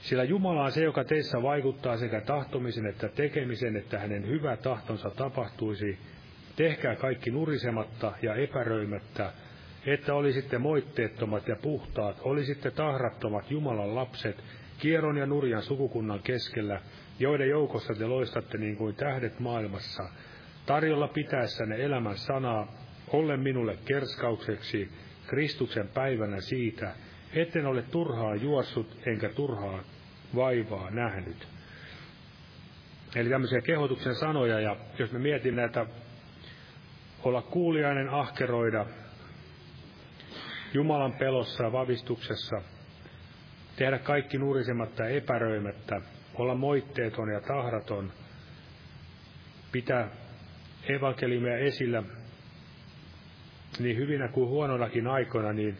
Sillä 0.00 0.24
Jumala 0.24 0.64
on 0.64 0.72
se, 0.72 0.82
joka 0.82 1.04
teissä 1.04 1.42
vaikuttaa 1.42 1.96
sekä 1.96 2.20
tahtomisen 2.20 2.86
että 2.86 3.08
tekemisen, 3.08 3.76
että 3.76 3.98
hänen 3.98 4.26
hyvä 4.26 4.56
tahtonsa 4.56 5.10
tapahtuisi. 5.10 5.98
Tehkää 6.56 6.96
kaikki 6.96 7.30
nurisematta 7.30 8.12
ja 8.22 8.34
epäröimättä, 8.34 9.32
että 9.86 10.14
olisitte 10.14 10.58
moitteettomat 10.58 11.48
ja 11.48 11.56
puhtaat, 11.56 12.16
olisitte 12.20 12.70
tahrattomat 12.70 13.50
Jumalan 13.50 13.94
lapset, 13.94 14.44
kierron 14.78 15.16
ja 15.16 15.26
nurjan 15.26 15.62
sukukunnan 15.62 16.22
keskellä, 16.22 16.80
joiden 17.18 17.48
joukossa 17.48 17.94
te 17.94 18.06
loistatte 18.06 18.58
niin 18.58 18.76
kuin 18.76 18.94
tähdet 18.94 19.40
maailmassa, 19.40 20.02
tarjolla 20.66 21.08
pitäessänne 21.08 21.84
elämän 21.84 22.16
sanaa, 22.16 22.72
ollen 23.08 23.40
minulle 23.40 23.78
kerskaukseksi 23.84 24.88
Kristuksen 25.26 25.88
päivänä 25.88 26.40
siitä, 26.40 26.94
etten 27.32 27.66
ole 27.66 27.82
turhaa 27.82 28.34
juossut 28.34 28.96
enkä 29.06 29.28
turhaa 29.28 29.82
vaivaa 30.34 30.90
nähnyt. 30.90 31.48
Eli 33.16 33.30
tämmöisiä 33.30 33.60
kehotuksen 33.60 34.14
sanoja, 34.14 34.60
ja 34.60 34.76
jos 34.98 35.12
me 35.12 35.18
mietin 35.18 35.56
näitä, 35.56 35.86
olla 37.24 37.42
kuulijainen, 37.42 38.08
ahkeroida, 38.08 38.86
Jumalan 40.74 41.12
pelossa 41.12 41.64
ja 41.64 41.72
vavistuksessa, 41.72 42.62
tehdä 43.76 43.98
kaikki 43.98 44.38
nurisematta 44.38 45.02
ja 45.02 45.08
epäröimättä, 45.08 46.00
olla 46.34 46.54
moitteeton 46.54 47.28
ja 47.28 47.40
tahraton, 47.40 48.12
pitää 49.72 50.08
evankeliumia 50.88 51.56
esillä 51.56 52.02
niin 53.78 53.96
hyvinä 53.96 54.28
kuin 54.28 54.48
huononakin 54.48 55.06
aikoina, 55.06 55.52
niin 55.52 55.78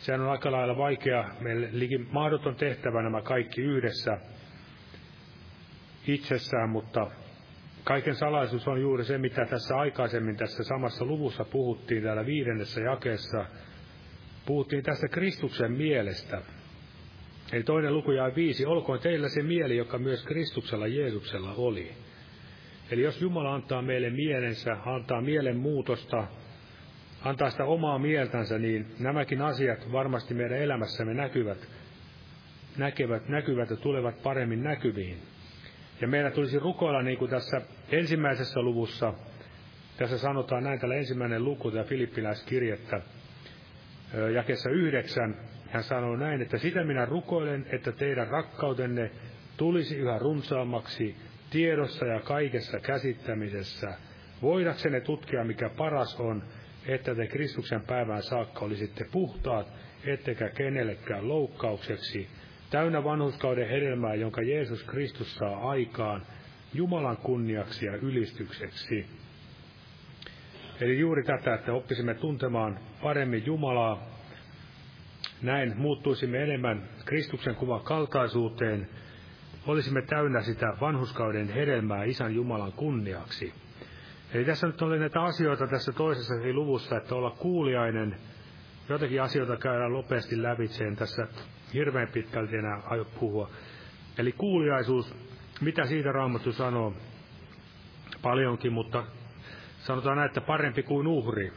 sehän 0.00 0.20
on 0.20 0.30
aika 0.30 0.52
lailla 0.52 0.76
vaikea, 0.76 1.24
meille 1.40 1.68
liikin 1.72 2.08
mahdoton 2.12 2.56
tehtävä 2.56 3.02
nämä 3.02 3.22
kaikki 3.22 3.60
yhdessä 3.60 4.18
itsessään, 6.06 6.70
mutta 6.70 7.10
kaiken 7.86 8.14
salaisuus 8.14 8.68
on 8.68 8.80
juuri 8.80 9.04
se, 9.04 9.18
mitä 9.18 9.46
tässä 9.46 9.76
aikaisemmin 9.76 10.36
tässä 10.36 10.64
samassa 10.64 11.04
luvussa 11.04 11.44
puhuttiin 11.44 12.02
täällä 12.02 12.26
viidennessä 12.26 12.80
jakeessa. 12.80 13.44
Puhuttiin 14.46 14.82
tästä 14.82 15.08
Kristuksen 15.08 15.72
mielestä. 15.72 16.42
Eli 17.52 17.62
toinen 17.62 17.94
luku 17.94 18.10
ja 18.10 18.32
viisi, 18.36 18.66
olkoon 18.66 18.98
teillä 18.98 19.28
se 19.28 19.42
mieli, 19.42 19.76
joka 19.76 19.98
myös 19.98 20.24
Kristuksella 20.24 20.86
Jeesuksella 20.86 21.54
oli. 21.56 21.92
Eli 22.90 23.02
jos 23.02 23.22
Jumala 23.22 23.54
antaa 23.54 23.82
meille 23.82 24.10
mielensä, 24.10 24.76
antaa 24.86 25.20
mielen 25.20 25.56
muutosta, 25.56 26.26
antaa 27.24 27.50
sitä 27.50 27.64
omaa 27.64 27.98
mieltänsä, 27.98 28.58
niin 28.58 28.86
nämäkin 28.98 29.42
asiat 29.42 29.92
varmasti 29.92 30.34
meidän 30.34 30.58
elämässämme 30.58 31.14
näkyvät, 31.14 31.68
näkevät, 32.76 33.28
näkyvät 33.28 33.70
ja 33.70 33.76
tulevat 33.76 34.22
paremmin 34.22 34.62
näkyviin. 34.62 35.35
Ja 36.00 36.08
meidän 36.08 36.32
tulisi 36.32 36.58
rukoilla 36.58 37.02
niin 37.02 37.18
kuin 37.18 37.30
tässä 37.30 37.60
ensimmäisessä 37.92 38.62
luvussa 38.62 39.14
Tässä 39.96 40.18
sanotaan 40.18 40.64
näin 40.64 40.80
tällä 40.80 40.94
ensimmäinen 40.94 41.44
luku 41.44 41.68
ja 41.68 41.84
Filippiläiskirjettä 41.84 43.00
jakessa 44.34 44.70
yhdeksän. 44.70 45.36
Hän 45.70 45.82
sanoo 45.82 46.16
näin, 46.16 46.42
että 46.42 46.58
sitä 46.58 46.84
minä 46.84 47.04
rukoilen, 47.04 47.66
että 47.70 47.92
teidän 47.92 48.28
rakkautenne 48.28 49.10
tulisi 49.56 49.96
yhä 49.96 50.18
runsaammaksi 50.18 51.16
tiedossa 51.50 52.06
ja 52.06 52.20
kaikessa 52.20 52.80
käsittämisessä, 52.80 53.94
voidaksenne 54.42 55.00
tutkia, 55.00 55.44
mikä 55.44 55.70
paras 55.76 56.20
on, 56.20 56.42
että 56.86 57.14
te 57.14 57.26
Kristuksen 57.26 57.80
päivään 57.80 58.22
saakka 58.22 58.64
olisitte 58.64 59.06
puhtaat, 59.12 59.66
ettekä 60.04 60.48
kenellekään 60.48 61.28
loukkaukseksi, 61.28 62.28
täynnä 62.70 63.04
vanhuskauden 63.04 63.68
hedelmää, 63.68 64.14
jonka 64.14 64.42
Jeesus 64.42 64.84
Kristus 64.84 65.34
saa 65.34 65.70
aikaan, 65.70 66.22
Jumalan 66.74 67.16
kunniaksi 67.16 67.86
ja 67.86 67.96
ylistykseksi. 67.96 69.06
Eli 70.80 70.98
juuri 70.98 71.24
tätä, 71.24 71.54
että 71.54 71.72
oppisimme 71.72 72.14
tuntemaan 72.14 72.78
paremmin 73.02 73.46
Jumalaa, 73.46 74.02
näin 75.42 75.76
muuttuisimme 75.76 76.42
enemmän 76.42 76.88
Kristuksen 77.04 77.54
kuvan 77.54 77.80
kaltaisuuteen, 77.80 78.88
olisimme 79.66 80.02
täynnä 80.02 80.42
sitä 80.42 80.66
vanhuskauden 80.80 81.48
hedelmää 81.48 82.04
Isän 82.04 82.34
Jumalan 82.34 82.72
kunniaksi. 82.72 83.52
Eli 84.34 84.44
tässä 84.44 84.66
nyt 84.66 84.82
oli 84.82 84.98
näitä 84.98 85.22
asioita 85.22 85.66
tässä 85.66 85.92
toisessa 85.92 86.34
luvussa, 86.52 86.96
että 86.96 87.14
olla 87.14 87.30
kuuliainen, 87.30 88.16
jotakin 88.88 89.22
asioita 89.22 89.56
käydään 89.56 89.92
nopeasti 89.92 90.42
lävitse, 90.42 90.84
en 90.84 90.96
tässä 90.96 91.26
hirveän 91.76 92.08
pitkälti 92.08 92.56
enää 92.56 92.82
aio 92.86 93.04
puhua. 93.04 93.50
Eli 94.18 94.32
kuuliaisuus, 94.32 95.14
mitä 95.60 95.86
siitä 95.86 96.12
Raamattu 96.12 96.52
sanoo? 96.52 96.94
Paljonkin, 98.22 98.72
mutta 98.72 99.04
sanotaan 99.78 100.16
näin, 100.16 100.26
että 100.26 100.40
parempi 100.40 100.82
kuin 100.82 101.06
uhri. 101.06 101.52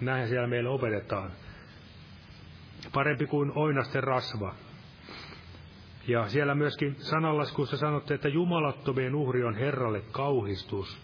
Näin 0.00 0.28
siellä 0.28 0.46
meille 0.46 0.68
opetetaan. 0.68 1.30
Parempi 2.92 3.26
kuin 3.26 3.52
oinasten 3.54 4.04
rasva. 4.04 4.54
Ja 6.08 6.28
siellä 6.28 6.54
myöskin 6.54 6.96
sanallaskussa 6.98 7.76
sanotte, 7.76 8.14
että 8.14 8.28
jumalattomien 8.28 9.14
uhri 9.14 9.44
on 9.44 9.54
Herralle 9.54 10.02
kauhistus, 10.12 10.98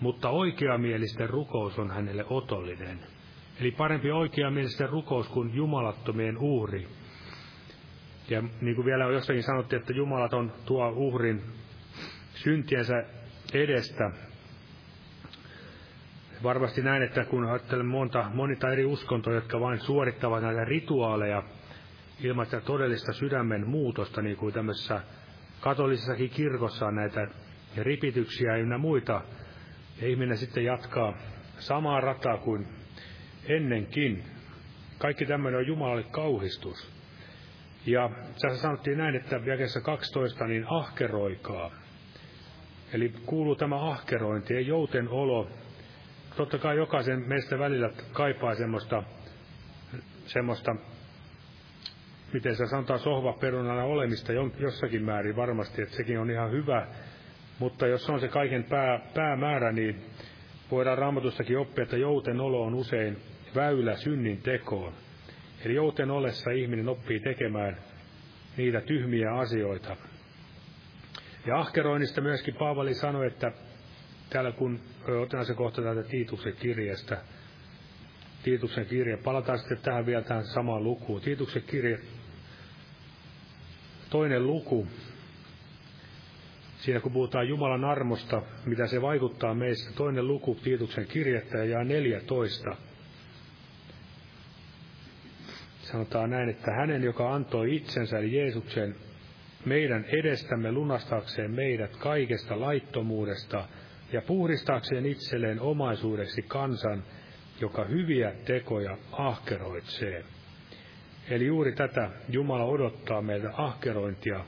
mutta 0.00 0.30
oikeamielisten 0.30 1.30
rukous 1.30 1.78
on 1.78 1.90
hänelle 1.90 2.24
otollinen. 2.30 3.00
Eli 3.60 3.70
parempi 3.70 4.10
oikeamielisten 4.10 4.88
rukous 4.88 5.28
kuin 5.28 5.54
jumalattomien 5.54 6.38
uhri. 6.38 6.88
Ja 8.30 8.42
niin 8.60 8.76
kuin 8.76 8.86
vielä 8.86 9.04
jossakin 9.04 9.42
sanottiin, 9.42 9.80
että 9.80 9.92
jumalaton 9.92 10.52
tuo 10.66 10.88
uhrin 10.88 11.42
syntiensä 12.34 13.04
edestä. 13.54 14.10
Varmasti 16.42 16.82
näin, 16.82 17.02
että 17.02 17.24
kun 17.24 17.44
ajattelen 17.44 17.86
monta, 17.86 18.30
monita 18.34 18.72
eri 18.72 18.84
uskontoja, 18.84 19.36
jotka 19.36 19.60
vain 19.60 19.80
suorittavat 19.80 20.42
näitä 20.42 20.64
rituaaleja 20.64 21.42
ilman 22.20 22.44
sitä 22.44 22.60
todellista 22.60 23.12
sydämen 23.12 23.68
muutosta, 23.68 24.22
niin 24.22 24.36
kuin 24.36 24.54
tämmöisessä 24.54 25.00
katolisessakin 25.60 26.30
kirkossa 26.30 26.86
on 26.86 26.94
näitä 26.94 27.28
ripityksiä 27.76 28.56
ja 28.56 28.78
muita, 28.78 29.22
ja 30.00 30.08
ihminen 30.08 30.36
sitten 30.38 30.64
jatkaa 30.64 31.14
samaa 31.58 32.00
rataa 32.00 32.38
kuin 32.38 32.68
ennenkin. 33.48 34.24
Kaikki 34.98 35.26
tämmöinen 35.26 35.60
on 35.60 35.66
Jumalalle 35.66 36.02
kauhistus. 36.10 37.01
Ja 37.86 38.10
tässä 38.42 38.62
sanottiin 38.62 38.98
näin, 38.98 39.16
että 39.16 39.40
jakessa 39.44 39.80
12, 39.80 40.46
niin 40.46 40.64
ahkeroikaa. 40.68 41.70
Eli 42.92 43.12
kuuluu 43.26 43.56
tämä 43.56 43.90
ahkerointi, 43.90 44.54
ei 44.54 44.66
jouten 44.66 45.08
olo. 45.08 45.48
Totta 46.36 46.58
kai 46.58 46.76
jokaisen 46.76 47.28
meistä 47.28 47.58
välillä 47.58 47.90
kaipaa 48.12 48.54
semmoista, 48.54 49.02
semmoista 50.26 50.76
miten 52.32 52.56
se 52.56 52.66
sanotaan 52.66 52.98
sohvaperunana 52.98 53.84
olemista 53.84 54.32
jossakin 54.58 55.04
määrin 55.04 55.36
varmasti, 55.36 55.82
että 55.82 55.96
sekin 55.96 56.18
on 56.18 56.30
ihan 56.30 56.50
hyvä. 56.50 56.86
Mutta 57.58 57.86
jos 57.86 58.10
on 58.10 58.20
se 58.20 58.28
kaiken 58.28 58.64
pää, 58.64 59.00
päämäärä, 59.14 59.72
niin 59.72 60.04
voidaan 60.70 60.98
raamatustakin 60.98 61.58
oppia, 61.58 61.82
että 61.82 61.96
jouten 61.96 62.40
olo 62.40 62.62
on 62.62 62.74
usein 62.74 63.16
väylä 63.54 63.96
synnin 63.96 64.42
tekoon. 64.42 64.92
Eli 65.64 65.74
jouten 65.74 66.10
olessa 66.10 66.50
ihminen 66.50 66.88
oppii 66.88 67.20
tekemään 67.20 67.76
niitä 68.56 68.80
tyhmiä 68.80 69.34
asioita. 69.34 69.96
Ja 71.46 71.60
ahkeroinnista 71.60 72.20
myöskin 72.20 72.54
Paavali 72.54 72.94
sanoi, 72.94 73.26
että 73.26 73.52
täällä 74.30 74.52
kun 74.52 74.80
otetaan 75.22 75.46
se 75.46 75.54
kohta 75.54 75.82
täältä 75.82 76.02
Tiituksen 76.02 76.56
kirjasta, 76.56 77.16
Tiituksen 78.42 78.86
kirja, 78.86 79.18
palataan 79.18 79.58
sitten 79.58 79.78
tähän 79.78 80.06
vielä 80.06 80.22
tähän 80.22 80.44
samaan 80.44 80.84
lukuun. 80.84 81.20
Tiituksen 81.20 81.62
kirja, 81.62 81.98
toinen 84.10 84.46
luku, 84.46 84.86
siinä 86.78 87.00
kun 87.00 87.12
puhutaan 87.12 87.48
Jumalan 87.48 87.84
armosta, 87.84 88.42
mitä 88.66 88.86
se 88.86 89.02
vaikuttaa 89.02 89.54
meissä, 89.54 89.92
toinen 89.92 90.28
luku 90.28 90.54
Tiituksen 90.54 91.06
kirjettä 91.06 91.64
ja 91.64 91.84
14 91.84 92.76
sanotaan 95.92 96.30
näin, 96.30 96.48
että 96.48 96.72
hänen, 96.72 97.02
joka 97.02 97.34
antoi 97.34 97.76
itsensä, 97.76 98.18
eli 98.18 98.36
Jeesuksen, 98.36 98.94
meidän 99.64 100.04
edestämme 100.04 100.72
lunastaakseen 100.72 101.50
meidät 101.50 101.96
kaikesta 101.96 102.60
laittomuudesta 102.60 103.68
ja 104.12 104.22
puhdistaakseen 104.22 105.06
itselleen 105.06 105.60
omaisuudeksi 105.60 106.42
kansan, 106.42 107.02
joka 107.60 107.84
hyviä 107.84 108.32
tekoja 108.44 108.96
ahkeroitsee. 109.12 110.24
Eli 111.30 111.46
juuri 111.46 111.72
tätä 111.72 112.10
Jumala 112.28 112.64
odottaa 112.64 113.22
meiltä 113.22 113.50
ahkerointia. 113.56 114.44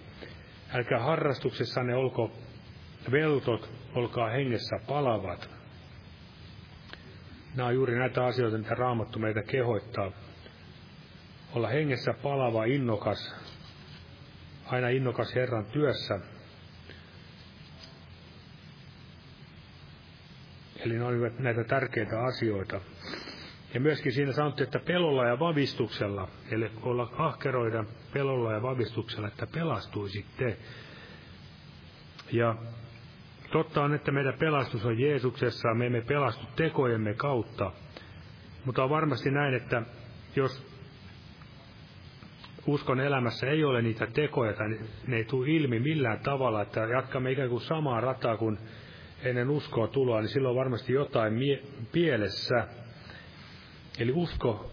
Älkää 0.74 0.98
harrastuksessanne 0.98 1.94
olko 1.94 2.32
veltot, 3.10 3.70
olkaa 3.94 4.30
hengessä 4.30 4.76
palavat. 4.88 5.50
Nämä 7.56 7.66
on 7.68 7.74
juuri 7.74 7.98
näitä 7.98 8.24
asioita, 8.24 8.58
mitä 8.58 8.74
Raamattu 8.74 9.18
meitä 9.18 9.42
kehoittaa 9.42 10.12
olla 11.54 11.68
hengessä 11.68 12.14
palava, 12.22 12.64
innokas, 12.64 13.34
aina 14.66 14.88
innokas 14.88 15.34
Herran 15.34 15.64
työssä. 15.64 16.20
Eli 20.76 20.94
ne 20.94 21.04
olivat 21.04 21.38
näitä 21.38 21.64
tärkeitä 21.64 22.20
asioita. 22.20 22.80
Ja 23.74 23.80
myöskin 23.80 24.12
siinä 24.12 24.32
sanottiin, 24.32 24.64
että 24.64 24.78
pelolla 24.78 25.26
ja 25.26 25.38
vavistuksella, 25.38 26.28
eli 26.50 26.70
olla 26.82 27.12
ahkeroida 27.18 27.84
pelolla 28.12 28.52
ja 28.52 28.62
vavistuksella, 28.62 29.28
että 29.28 29.46
pelastuisitte. 29.46 30.58
Ja 32.32 32.54
totta 33.52 33.82
on, 33.82 33.94
että 33.94 34.12
meidän 34.12 34.38
pelastus 34.38 34.84
on 34.84 34.98
Jeesuksessa, 34.98 35.74
me 35.74 35.86
emme 35.86 36.00
pelastu 36.00 36.46
tekojemme 36.56 37.14
kautta. 37.14 37.72
Mutta 38.64 38.84
on 38.84 38.90
varmasti 38.90 39.30
näin, 39.30 39.54
että 39.54 39.82
jos 40.36 40.73
uskon 42.66 43.00
elämässä 43.00 43.46
ei 43.46 43.64
ole 43.64 43.82
niitä 43.82 44.06
tekoja, 44.06 44.52
tai 44.52 44.68
ne 45.06 45.16
ei 45.16 45.24
tule 45.24 45.48
ilmi 45.48 45.80
millään 45.80 46.20
tavalla, 46.20 46.62
että 46.62 46.80
jatkamme 46.80 47.30
ikään 47.30 47.48
kuin 47.48 47.60
samaa 47.60 48.00
rataa 48.00 48.36
kuin 48.36 48.58
ennen 49.22 49.50
uskoa 49.50 49.88
tuloa, 49.88 50.20
niin 50.20 50.28
silloin 50.28 50.50
on 50.50 50.56
varmasti 50.56 50.92
jotain 50.92 51.32
mie- 51.32 51.62
pielessä. 51.92 52.68
Eli 53.98 54.12
usko 54.14 54.70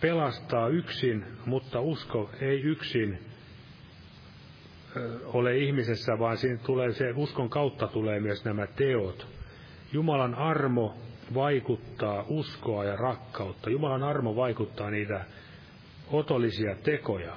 pelastaa 0.00 0.68
yksin, 0.68 1.24
mutta 1.46 1.80
usko 1.80 2.30
ei 2.40 2.60
yksin 2.62 3.18
ole 5.24 5.56
ihmisessä, 5.56 6.18
vaan 6.18 6.36
siinä 6.36 6.58
tulee 6.66 6.92
se, 6.92 7.12
uskon 7.16 7.50
kautta 7.50 7.86
tulee 7.86 8.20
myös 8.20 8.44
nämä 8.44 8.66
teot. 8.66 9.26
Jumalan 9.92 10.34
armo 10.34 10.94
vaikuttaa 11.34 12.24
uskoa 12.28 12.84
ja 12.84 12.96
rakkautta. 12.96 13.70
Jumalan 13.70 14.02
armo 14.02 14.36
vaikuttaa 14.36 14.90
niitä 14.90 15.24
otollisia 16.10 16.74
tekoja. 16.74 17.36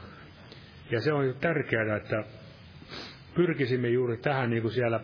Ja 0.92 1.02
se 1.02 1.14
on 1.14 1.36
tärkeää, 1.42 1.96
että 1.96 2.24
pyrkisimme 3.36 3.90
juuri 3.90 4.18
tähän, 4.18 4.50
niin 4.50 4.62
kuin 4.62 4.74
siellä 4.74 5.00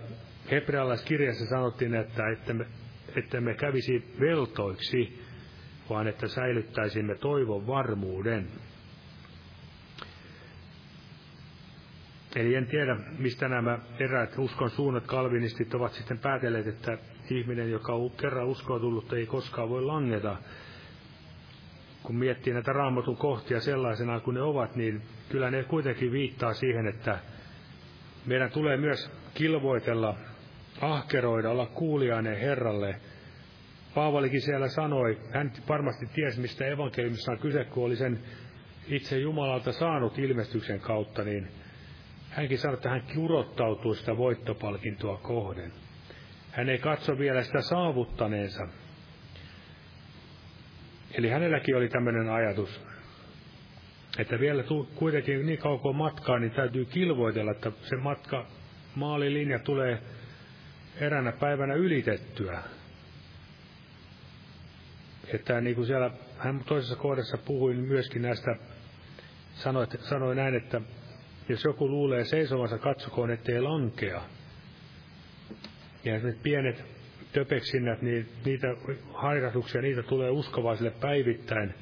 hebrealaiskirjassa 0.52 1.46
sanottiin, 1.46 1.96
että 1.96 2.30
ettemme, 2.30 2.66
ettemme 3.16 3.54
kävisi 3.54 4.14
veltoiksi, 4.20 5.24
vaan 5.90 6.08
että 6.08 6.28
säilyttäisimme 6.28 7.16
toivon 7.16 7.68
varmuuden. 7.68 8.48
Eli 12.36 12.56
en 12.56 12.66
tiedä, 12.68 12.98
mistä 13.20 13.48
nämä 13.48 13.80
eräät 14.00 14.38
uskon 14.38 14.70
suunnat 14.70 15.08
kalvinistit 15.08 15.74
ovat 15.74 15.94
sitten 15.94 16.20
päätelleet, 16.20 16.68
että 16.68 16.98
ihminen, 17.30 17.72
joka 17.72 17.94
kerran 18.22 18.48
uskoa 18.48 18.80
tullut, 18.80 19.14
ei 19.14 19.26
koskaan 19.26 19.70
voi 19.70 19.82
langeta 19.82 20.38
kun 22.04 22.16
miettii 22.16 22.54
näitä 22.54 22.74
raamatun 22.74 23.18
kohtia 23.18 23.60
sellaisena 23.60 24.20
kuin 24.20 24.36
ne 24.36 24.42
ovat, 24.42 24.76
niin 24.76 25.02
kyllä 25.30 25.52
ne 25.52 25.64
kuitenkin 25.64 26.12
viittaa 26.12 26.54
siihen, 26.54 26.88
että 26.88 27.20
meidän 28.26 28.52
tulee 28.52 28.78
myös 28.78 29.12
kilvoitella 29.34 30.16
ahkeroida, 30.82 31.50
olla 31.50 31.66
kuulijainen 31.66 32.40
Herralle. 32.40 32.96
Paavalikin 33.96 34.42
siellä 34.42 34.68
sanoi, 34.68 35.18
hän 35.34 35.52
varmasti 35.70 36.06
tiesi, 36.06 36.42
mistä 36.42 36.66
evankeliumissa 36.66 37.32
on 37.32 37.40
kyse, 37.40 37.64
kun 37.64 37.86
oli 37.86 37.96
sen 37.96 38.20
itse 38.88 39.18
Jumalalta 39.18 39.72
saanut 39.72 40.20
ilmestyksen 40.20 40.80
kautta, 40.80 41.24
niin 41.24 41.48
hänkin 42.30 42.58
sanoi, 42.58 42.74
että 42.74 42.90
hän 42.90 43.04
kurottautuu 43.16 43.94
sitä 43.94 44.18
voittopalkintoa 44.18 45.18
kohden. 45.18 45.72
Hän 46.52 46.70
ei 46.70 46.78
katso 46.78 47.18
vielä 47.18 47.44
sitä 47.44 47.62
saavuttaneensa. 47.62 48.68
Eli 51.14 51.30
hänelläkin 51.30 51.76
oli 51.76 51.90
tämmöinen 51.90 52.30
ajatus, 52.30 52.82
että 54.18 54.40
vielä 54.40 54.64
kuitenkin 54.96 55.46
niin 55.46 55.60
kauan 55.60 55.96
matkaa, 55.96 56.40
niin 56.40 56.52
täytyy 56.52 56.86
kilvoitella, 56.86 57.52
että 57.52 57.72
se 57.82 57.96
matka, 57.96 58.46
maalilinja 58.96 59.60
tulee 59.60 60.02
eränä 61.00 61.32
päivänä 61.32 61.74
ylitettyä. 61.74 62.64
Että 65.34 65.62
niin 65.62 65.76
kuin 65.76 65.88
siellä 65.88 66.12
hän 66.38 66.64
toisessa 66.66 66.96
kohdassa 66.96 67.38
puhui 67.38 67.74
myöskin 67.74 68.22
näistä, 68.22 68.56
sanoi, 69.54 69.88
sanoi 70.00 70.36
näin, 70.36 70.56
että 70.56 70.82
jos 71.50 71.64
joku 71.64 71.90
luulee 71.90 72.26
seisovansa, 72.26 72.78
katsokoon, 72.78 73.32
ettei 73.32 73.62
lankea. 73.62 74.22
Ja 76.04 76.20
ne 76.20 76.36
pienet 76.44 76.93
töpeksinnät, 77.34 78.02
niin 78.02 78.30
niitä 78.46 78.68
hairahduksia, 79.14 79.82
niitä 79.82 80.04
tulee 80.04 80.30
uskovaisille 80.30 80.92
päivittäin. 80.92 81.74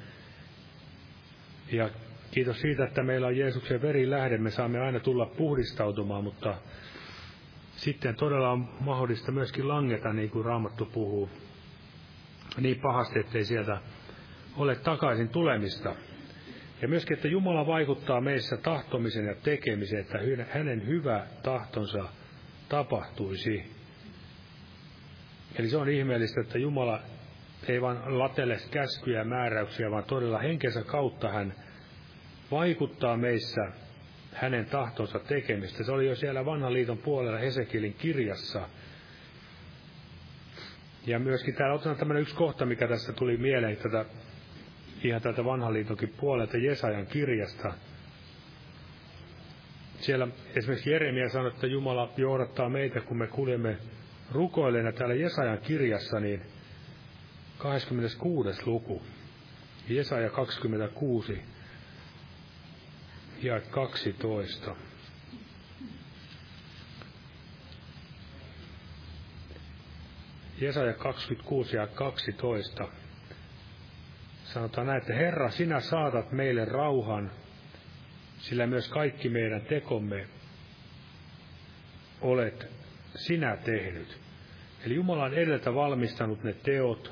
Ja 1.72 1.89
kiitos 2.32 2.62
siitä, 2.62 2.84
että 2.84 3.04
meillä 3.04 3.28
on 3.28 3.38
Jeesuksen 3.38 3.82
veri 3.82 4.10
lähde, 4.10 4.38
me 4.38 4.52
saamme 4.52 4.80
aina 4.80 4.99
tulla 4.99 5.26
puhdistautumaan, 5.26 6.24
mutta 6.24 6.56
sitten 7.76 8.16
todella 8.16 8.52
on 8.52 8.70
mahdollista 8.80 9.32
myöskin 9.32 9.68
langeta, 9.68 10.14
niin 10.14 10.30
kuin 10.30 10.45
Raamattu 10.45 10.86
puhuu, 10.86 11.30
niin 12.58 12.80
pahasti, 12.82 13.20
ettei 13.20 13.45
sieltä 13.45 13.78
ole 14.58 14.76
takaisin 14.76 15.30
tulemista. 15.30 15.95
Ja 16.82 16.88
myöskin, 16.88 17.16
että 17.16 17.28
Jumala 17.28 17.68
vaikuttaa 17.68 18.22
meissä 18.22 18.58
tahtomisen 18.58 19.26
ja 19.26 19.36
tekemisen, 19.36 19.99
että 19.99 20.20
hänen 20.49 20.88
hyvä 20.88 21.28
tahtonsa 21.43 22.06
tapahtuisi. 22.70 23.81
Eli 25.60 25.70
se 25.70 25.78
on 25.78 25.89
ihmeellistä, 25.89 26.41
että 26.41 26.58
Jumala 26.58 26.99
ei 27.68 27.82
vain 27.82 28.20
latele 28.20 28.58
käskyjä 28.72 29.20
ja 29.20 29.26
määräyksiä, 29.26 29.91
vaan 29.91 30.04
todella 30.04 30.39
henkensä 30.39 30.84
kautta 30.84 31.30
hän 31.30 31.54
vaikuttaa 32.52 33.18
meissä 33.18 33.62
hänen 34.34 34.66
tahtonsa 34.66 35.20
tekemistä. 35.20 35.84
Se 35.84 35.91
oli 35.91 36.08
jo 36.08 36.16
siellä 36.16 36.45
vanhan 36.45 36.74
liiton 36.74 36.97
puolella 36.97 37.38
Hesekilin 37.38 37.93
kirjassa. 37.93 38.70
Ja 41.06 41.20
myöskin 41.20 41.56
täällä 41.56 41.76
otetaan 41.76 41.97
tämmöinen 41.97 42.22
yksi 42.22 42.36
kohta, 42.36 42.66
mikä 42.66 42.88
tässä 42.88 43.14
tuli 43.14 43.38
mieleen 43.38 43.78
tätä, 43.78 44.06
ihan 45.04 45.22
tältä 45.22 45.45
vanhan 45.45 45.74
liitonkin 45.74 46.14
puolelta 46.20 46.58
Jesajan 46.58 47.08
kirjasta. 47.08 47.74
Siellä 49.99 50.28
esimerkiksi 50.56 50.91
Jeremia 50.91 51.30
sanoi, 51.30 51.52
että 51.52 51.68
Jumala 51.68 52.14
johdattaa 52.18 52.70
meitä, 52.70 53.02
kun 53.02 53.18
me 53.18 53.28
kuljemme 53.28 53.78
rukoileena 54.32 54.92
täällä 54.92 55.16
Jesajan 55.16 55.60
kirjassa, 55.60 56.20
niin 56.20 56.42
26. 57.58 58.66
luku, 58.66 59.02
Jesaja 59.90 60.30
26, 60.30 61.42
ja 63.42 63.62
12. 63.62 64.76
Jesaja 70.62 70.94
26 70.94 71.76
ja 71.76 71.88
12. 71.88 72.88
Sanotaan 74.44 74.88
näin, 74.88 75.02
että 75.02 75.14
Herra, 75.14 75.50
sinä 75.50 75.80
saatat 75.80 76.32
meille 76.32 76.66
rauhan, 76.66 77.32
sillä 78.38 78.68
myös 78.68 78.90
kaikki 78.90 79.30
meidän 79.30 79.62
tekomme 79.62 80.28
olet 82.22 82.68
sinä 83.16 83.58
tehnyt. 83.58 84.20
Eli 84.86 84.96
Jumala 84.96 85.24
on 85.24 85.34
edeltä 85.34 85.76
valmistanut 85.76 86.44
ne 86.44 86.54
teot. 86.54 87.12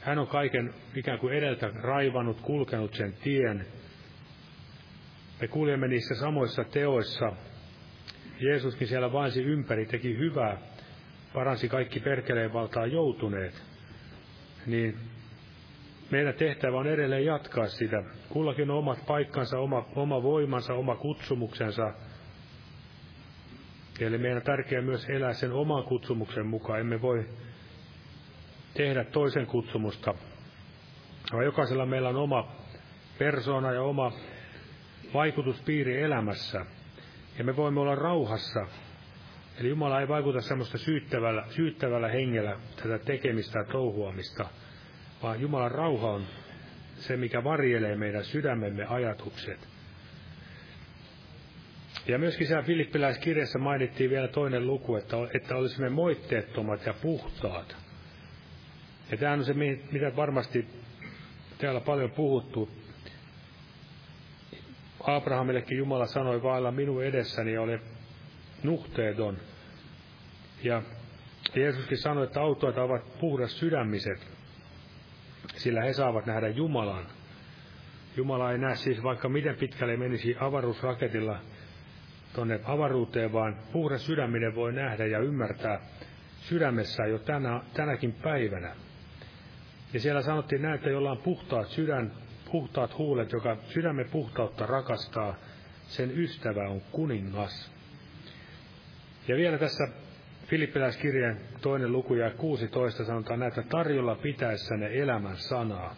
Hän 0.00 0.18
on 0.18 0.26
kaiken 0.26 0.74
ikään 0.94 1.18
kuin 1.18 1.34
edeltä 1.34 1.70
raivannut, 1.74 2.40
kulkenut 2.40 2.94
sen 2.94 3.12
tien. 3.12 3.66
Me 5.40 5.48
kuljemme 5.48 5.88
niissä 5.88 6.14
samoissa 6.14 6.64
teoissa. 6.64 7.32
Jeesuskin 8.40 8.88
siellä 8.88 9.12
vainsi 9.12 9.42
ympäri, 9.42 9.86
teki 9.86 10.18
hyvää, 10.18 10.58
paransi 11.34 11.68
kaikki 11.68 12.00
perkeleen 12.00 12.52
valtaa 12.52 12.86
joutuneet. 12.86 13.62
Niin 14.66 14.98
meidän 16.10 16.34
tehtävä 16.34 16.78
on 16.78 16.86
edelleen 16.86 17.24
jatkaa 17.24 17.66
sitä. 17.66 18.02
Kullakin 18.28 18.70
on 18.70 18.78
omat 18.78 19.06
paikkansa, 19.06 19.58
oma, 19.58 19.86
oma 19.96 20.22
voimansa, 20.22 20.74
oma 20.74 20.96
kutsumuksensa. 20.96 21.94
Eli 24.06 24.18
meidän 24.18 24.36
on 24.36 24.42
tärkeää 24.42 24.82
myös 24.82 25.08
elää 25.08 25.32
sen 25.32 25.52
oman 25.52 25.84
kutsumuksen 25.84 26.46
mukaan. 26.46 26.80
Emme 26.80 27.02
voi 27.02 27.28
tehdä 28.74 29.04
toisen 29.04 29.46
kutsumusta, 29.46 30.14
vaan 31.32 31.44
jokaisella 31.44 31.86
meillä 31.86 32.08
on 32.08 32.16
oma 32.16 32.52
persona 33.18 33.72
ja 33.72 33.82
oma 33.82 34.12
vaikutuspiiri 35.14 36.02
elämässä. 36.02 36.66
Ja 37.38 37.44
me 37.44 37.56
voimme 37.56 37.80
olla 37.80 37.94
rauhassa. 37.94 38.66
Eli 39.58 39.68
Jumala 39.68 40.00
ei 40.00 40.08
vaikuta 40.08 40.40
semmoista 40.40 40.78
syyttävällä, 40.78 41.44
syyttävällä 41.48 42.08
hengellä 42.08 42.56
tätä 42.82 42.98
tekemistä 42.98 43.58
ja 43.58 43.64
touhuamista, 43.64 44.48
vaan 45.22 45.40
Jumalan 45.40 45.70
rauha 45.70 46.10
on 46.10 46.26
se, 46.96 47.16
mikä 47.16 47.44
varjelee 47.44 47.96
meidän 47.96 48.24
sydämemme 48.24 48.86
ajatukset. 48.86 49.69
Ja 52.06 52.18
myöskin 52.18 52.46
siellä 52.46 52.62
Filippiläiskirjassa 52.62 53.58
mainittiin 53.58 54.10
vielä 54.10 54.28
toinen 54.28 54.66
luku, 54.66 54.96
että, 54.96 55.16
että 55.34 55.56
olisimme 55.56 55.88
moitteettomat 55.88 56.86
ja 56.86 56.94
puhtaat. 56.94 57.76
Ja 59.10 59.16
tämä 59.16 59.32
on 59.32 59.44
se, 59.44 59.54
mitä 59.92 60.16
varmasti 60.16 60.68
täällä 61.58 61.80
paljon 61.80 62.10
puhuttu, 62.10 62.70
Abrahamillekin 65.00 65.78
Jumala 65.78 66.06
sanoi, 66.06 66.42
vailla 66.42 66.70
minun 66.70 67.04
edessäni 67.04 67.58
ole 67.58 67.80
nuhteeton. 68.62 69.36
Ja 70.62 70.82
Jeesuskin 71.56 71.98
sanoi, 71.98 72.24
että 72.24 72.40
autoit 72.40 72.78
ovat 72.78 73.18
puhdas 73.18 73.58
sydämiset, 73.58 74.26
sillä 75.56 75.82
he 75.82 75.92
saavat 75.92 76.26
nähdä 76.26 76.48
Jumalan. 76.48 77.06
Jumala 78.16 78.52
ei 78.52 78.58
näe 78.58 78.76
siis, 78.76 79.02
vaikka 79.02 79.28
miten 79.28 79.56
pitkälle 79.56 79.96
menisi 79.96 80.36
avaruusraketilla 80.40 81.38
tuonne 82.34 82.60
avaruuteen, 82.64 83.32
vaan 83.32 83.56
puhdas 83.72 84.06
sydäminen 84.06 84.54
voi 84.54 84.72
nähdä 84.72 85.06
ja 85.06 85.18
ymmärtää 85.18 85.80
sydämessään 86.40 87.10
jo 87.10 87.18
tänä, 87.18 87.60
tänäkin 87.74 88.12
päivänä. 88.12 88.74
Ja 89.92 90.00
siellä 90.00 90.22
sanottiin 90.22 90.62
näin, 90.62 90.74
että 90.74 90.90
jolla 90.90 91.10
on 91.10 91.22
puhtaat 91.22 91.68
sydän, 91.68 92.12
puhtaat 92.52 92.98
huulet, 92.98 93.32
joka 93.32 93.56
sydämen 93.64 94.08
puhtautta 94.10 94.66
rakastaa, 94.66 95.34
sen 95.86 96.18
ystävä 96.18 96.68
on 96.68 96.80
kuningas. 96.80 97.72
Ja 99.28 99.36
vielä 99.36 99.58
tässä 99.58 99.84
Filippiläiskirjan 100.46 101.36
toinen 101.60 101.92
luku 101.92 102.14
ja 102.14 102.30
16 102.30 103.04
sanotaan 103.04 103.40
näitä 103.40 103.62
tarjolla 103.62 104.14
pitäessänne 104.14 104.90
elämän 104.92 105.36
sanaa. 105.36 105.94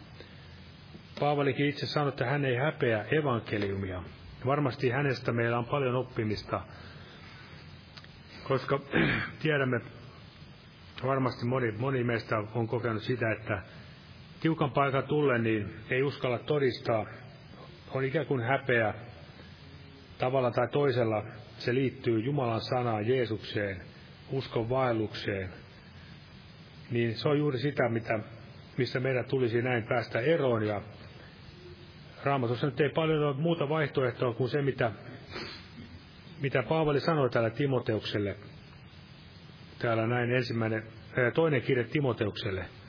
Paavalikin 1.20 1.66
itse 1.66 1.86
sanoi, 1.86 2.08
että 2.08 2.26
hän 2.26 2.44
ei 2.44 2.56
häpeä 2.56 3.04
evankeliumia. 3.10 4.02
Varmasti 4.46 4.90
hänestä 4.90 5.32
meillä 5.32 5.58
on 5.58 5.64
paljon 5.64 5.94
oppimista, 5.94 6.60
koska 8.44 8.80
tiedämme, 9.42 9.80
varmasti 11.06 11.46
moni, 11.46 11.72
moni 11.72 12.04
meistä 12.04 12.38
on 12.54 12.68
kokenut 12.68 13.02
sitä, 13.02 13.32
että 13.32 13.62
tiukan 14.40 14.70
paikan 14.70 15.04
tullen, 15.04 15.42
niin 15.42 15.74
ei 15.90 16.02
uskalla 16.02 16.38
todistaa. 16.38 17.06
On 17.90 18.04
ikään 18.04 18.26
kuin 18.26 18.42
häpeä 18.42 18.94
tavalla 20.18 20.50
tai 20.50 20.68
toisella. 20.68 21.24
Se 21.58 21.74
liittyy 21.74 22.20
Jumalan 22.20 22.60
sanaan 22.60 23.08
Jeesukseen, 23.08 23.82
uskon 24.30 24.68
vaellukseen. 24.68 25.50
Niin 26.90 27.18
se 27.18 27.28
on 27.28 27.38
juuri 27.38 27.58
sitä, 27.58 27.88
mitä, 27.88 28.18
mistä 28.76 29.00
meidän 29.00 29.24
tulisi 29.24 29.62
näin 29.62 29.82
päästä 29.82 30.20
eroon. 30.20 30.66
Ja 30.66 30.82
Raamatussa 32.24 32.66
nyt 32.66 32.80
ei 32.80 32.88
paljon 32.88 33.24
ole 33.24 33.36
muuta 33.36 33.68
vaihtoehtoa 33.68 34.32
kuin 34.34 34.50
se, 34.50 34.62
mitä, 34.62 34.92
mitä 36.40 36.62
Paavali 36.62 37.00
sanoi 37.00 37.30
täällä 37.30 37.50
Timoteukselle. 37.50 38.36
Täällä 39.78 40.06
näin 40.06 40.30
ensimmäinen, 40.32 40.82
toinen 41.34 41.62
kirja 41.62 41.84
Timoteukselle– 41.84 42.64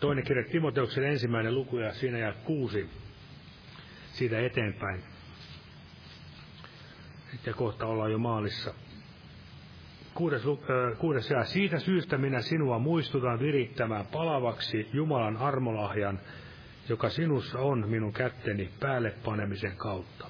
Toinen 0.00 0.24
kirja 0.24 0.44
Timoteuksen 0.44 1.04
ensimmäinen 1.04 1.54
luku 1.54 1.78
ja 1.78 1.94
siinä 1.94 2.18
ja 2.18 2.32
kuusi 2.32 2.90
siitä 4.12 4.40
eteenpäin. 4.40 5.02
Ja 7.46 7.54
kohta 7.54 7.86
ollaan 7.86 8.12
jo 8.12 8.18
maalissa. 8.18 8.74
Kuudes, 10.14 10.42
kuudes 10.98 11.30
jää. 11.30 11.44
Siitä 11.44 11.78
syystä 11.78 12.18
minä 12.18 12.40
sinua 12.40 12.78
muistutan 12.78 13.40
virittämään 13.40 14.06
palavaksi 14.06 14.88
Jumalan 14.92 15.36
armolahjan, 15.36 16.20
joka 16.88 17.08
sinussa 17.08 17.58
on 17.58 17.88
minun 17.88 18.12
kätteni 18.12 18.70
päälle 18.80 19.14
panemisen 19.24 19.76
kautta. 19.76 20.26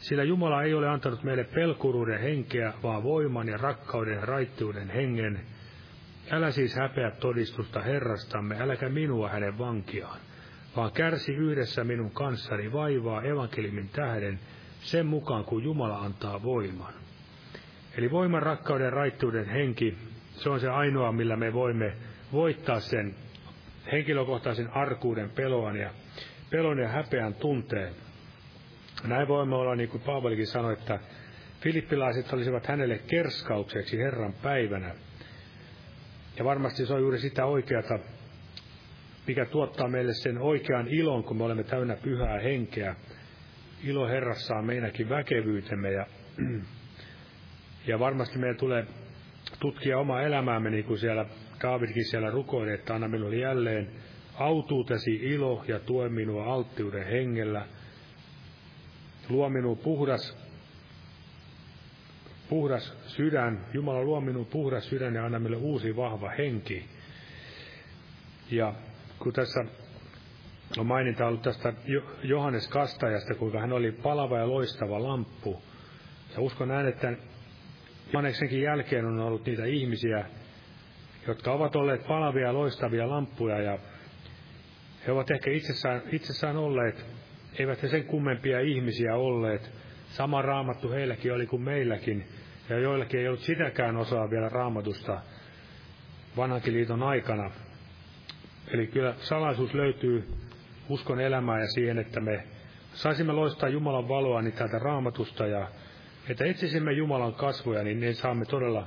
Sillä 0.00 0.24
Jumala 0.24 0.62
ei 0.62 0.74
ole 0.74 0.88
antanut 0.88 1.22
meille 1.22 1.44
pelkuruuden 1.44 2.20
henkeä, 2.20 2.72
vaan 2.82 3.02
voiman 3.02 3.48
ja 3.48 3.56
rakkauden 3.56 4.14
ja 4.14 4.26
raittiuden 4.26 4.90
hengen. 4.90 5.40
Älä 6.30 6.50
siis 6.50 6.74
häpeä 6.74 7.10
todistusta 7.10 7.80
Herrastamme, 7.80 8.56
äläkä 8.60 8.88
minua 8.88 9.28
hänen 9.28 9.58
vankiaan, 9.58 10.20
vaan 10.76 10.92
kärsi 10.92 11.32
yhdessä 11.32 11.84
minun 11.84 12.10
kanssani 12.10 12.72
vaivaa 12.72 13.22
evankelimin 13.22 13.88
tähden, 13.88 14.40
sen 14.80 15.06
mukaan 15.06 15.44
kuin 15.44 15.64
Jumala 15.64 15.98
antaa 15.98 16.42
voiman. 16.42 16.94
Eli 17.98 18.10
voiman, 18.10 18.42
rakkauden 18.42 18.84
ja 18.84 18.90
raittiuden 18.90 19.48
henki, 19.48 19.98
se 20.30 20.50
on 20.50 20.60
se 20.60 20.68
ainoa, 20.68 21.12
millä 21.12 21.36
me 21.36 21.52
voimme 21.52 21.92
voittaa 22.32 22.80
sen 22.80 23.14
henkilökohtaisen 23.92 24.70
arkuuden 24.70 25.30
pelon 25.30 25.76
ja, 25.76 25.90
pelon 26.50 26.78
ja 26.78 26.88
häpeän 26.88 27.34
tunteen. 27.34 27.94
Näin 29.04 29.28
voimme 29.28 29.56
olla, 29.56 29.74
niin 29.74 29.88
kuin 29.88 30.02
Paavalikin 30.02 30.46
sanoi, 30.46 30.72
että 30.72 30.98
filippilaiset 31.60 32.32
olisivat 32.32 32.66
hänelle 32.66 32.98
kerskaukseksi 32.98 33.98
Herran 33.98 34.32
päivänä. 34.42 34.94
Ja 36.36 36.44
varmasti 36.44 36.86
se 36.86 36.94
on 36.94 37.00
juuri 37.00 37.18
sitä 37.18 37.46
oikeata, 37.46 37.98
mikä 39.26 39.44
tuottaa 39.44 39.88
meille 39.88 40.12
sen 40.14 40.38
oikean 40.38 40.88
ilon, 40.88 41.24
kun 41.24 41.36
me 41.36 41.44
olemme 41.44 41.64
täynnä 41.64 41.96
pyhää 41.96 42.40
henkeä. 42.40 42.96
Ilo 43.84 44.08
Herrassa 44.08 44.54
on 44.54 44.66
meidänkin 44.66 45.08
väkevyytemme 45.08 45.90
ja, 45.90 46.06
ja 47.90 47.98
varmasti 47.98 48.38
meidän 48.38 48.56
tulee 48.56 48.86
tutkia 49.60 49.98
omaa 49.98 50.22
elämäämme, 50.22 50.70
niin 50.70 50.84
kuin 50.84 50.98
siellä 50.98 51.26
Daavidkin 51.62 52.04
siellä 52.04 52.30
rukoili, 52.30 52.72
että 52.72 52.94
anna 52.94 53.08
minulle 53.08 53.36
jälleen 53.36 53.90
autuutesi 54.34 55.14
ilo 55.14 55.64
ja 55.68 55.78
tue 55.78 56.08
minua 56.08 56.44
alttiuden 56.44 57.06
hengellä. 57.06 57.66
Luo 59.28 59.48
minun 59.48 59.78
puhdas, 59.78 60.36
puhdas 62.48 62.94
sydän. 63.06 63.66
Jumala 63.74 64.02
luo 64.02 64.20
minun 64.20 64.46
puhdas 64.46 64.88
sydän 64.88 65.14
ja 65.14 65.24
anna 65.24 65.38
minulle 65.38 65.56
uusi 65.56 65.96
vahva 65.96 66.30
henki. 66.30 66.84
Ja 68.50 68.74
kun 69.18 69.32
tässä 69.32 69.64
on 70.78 70.86
maininta 70.86 71.26
ollut 71.26 71.42
tästä 71.42 71.72
Johannes 72.22 72.68
Kastajasta, 72.68 73.34
kuinka 73.34 73.60
hän 73.60 73.72
oli 73.72 73.92
palava 73.92 74.38
ja 74.38 74.48
loistava 74.48 75.02
lamppu. 75.02 75.62
Ja 76.34 76.40
uskon 76.40 76.68
näin, 76.68 76.88
että 76.88 77.12
Johanneksenkin 78.12 78.62
jälkeen 78.62 79.04
on 79.04 79.20
ollut 79.20 79.46
niitä 79.46 79.64
ihmisiä, 79.64 80.24
jotka 81.26 81.52
ovat 81.52 81.76
olleet 81.76 82.06
palavia 82.06 82.54
loistavia 82.54 83.10
lamppuja 83.10 83.62
ja 83.62 83.78
he 85.06 85.12
ovat 85.12 85.30
ehkä 85.30 85.50
itsessään, 85.50 86.02
itsessään 86.12 86.56
olleet, 86.56 87.06
eivät 87.58 87.82
he 87.82 87.88
sen 87.88 88.04
kummempia 88.04 88.60
ihmisiä 88.60 89.16
olleet. 89.16 89.70
Sama 90.08 90.42
raamattu 90.42 90.90
heilläkin 90.90 91.32
oli 91.32 91.46
kuin 91.46 91.62
meilläkin, 91.62 92.28
ja 92.68 92.78
joillakin 92.78 93.20
ei 93.20 93.28
ollut 93.28 93.40
sitäkään 93.40 93.96
osaa 93.96 94.30
vielä 94.30 94.48
raamatusta 94.48 95.20
vanhankin 96.36 96.74
liiton 96.74 97.02
aikana. 97.02 97.50
Eli 98.68 98.86
kyllä 98.86 99.14
salaisuus 99.18 99.74
löytyy 99.74 100.28
uskon 100.88 101.20
elämään 101.20 101.60
ja 101.60 101.66
siihen, 101.66 101.98
että 101.98 102.20
me 102.20 102.44
saisimme 102.94 103.32
loistaa 103.32 103.68
Jumalan 103.68 104.08
valoa 104.08 104.42
niin 104.42 104.52
täältä 104.52 104.78
raamatusta 104.78 105.46
ja 105.46 105.68
että 106.28 106.44
etsisimme 106.44 106.92
Jumalan 106.92 107.34
kasvoja, 107.34 107.82
niin, 107.82 108.00
niin 108.00 108.14
saamme 108.14 108.44
todella 108.44 108.86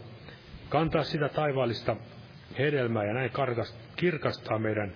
kantaa 0.69 1.03
sitä 1.03 1.29
taivaallista 1.29 1.95
hedelmää 2.57 3.03
ja 3.03 3.13
näin 3.13 3.31
kirkastaa 3.95 4.59
meidän 4.59 4.93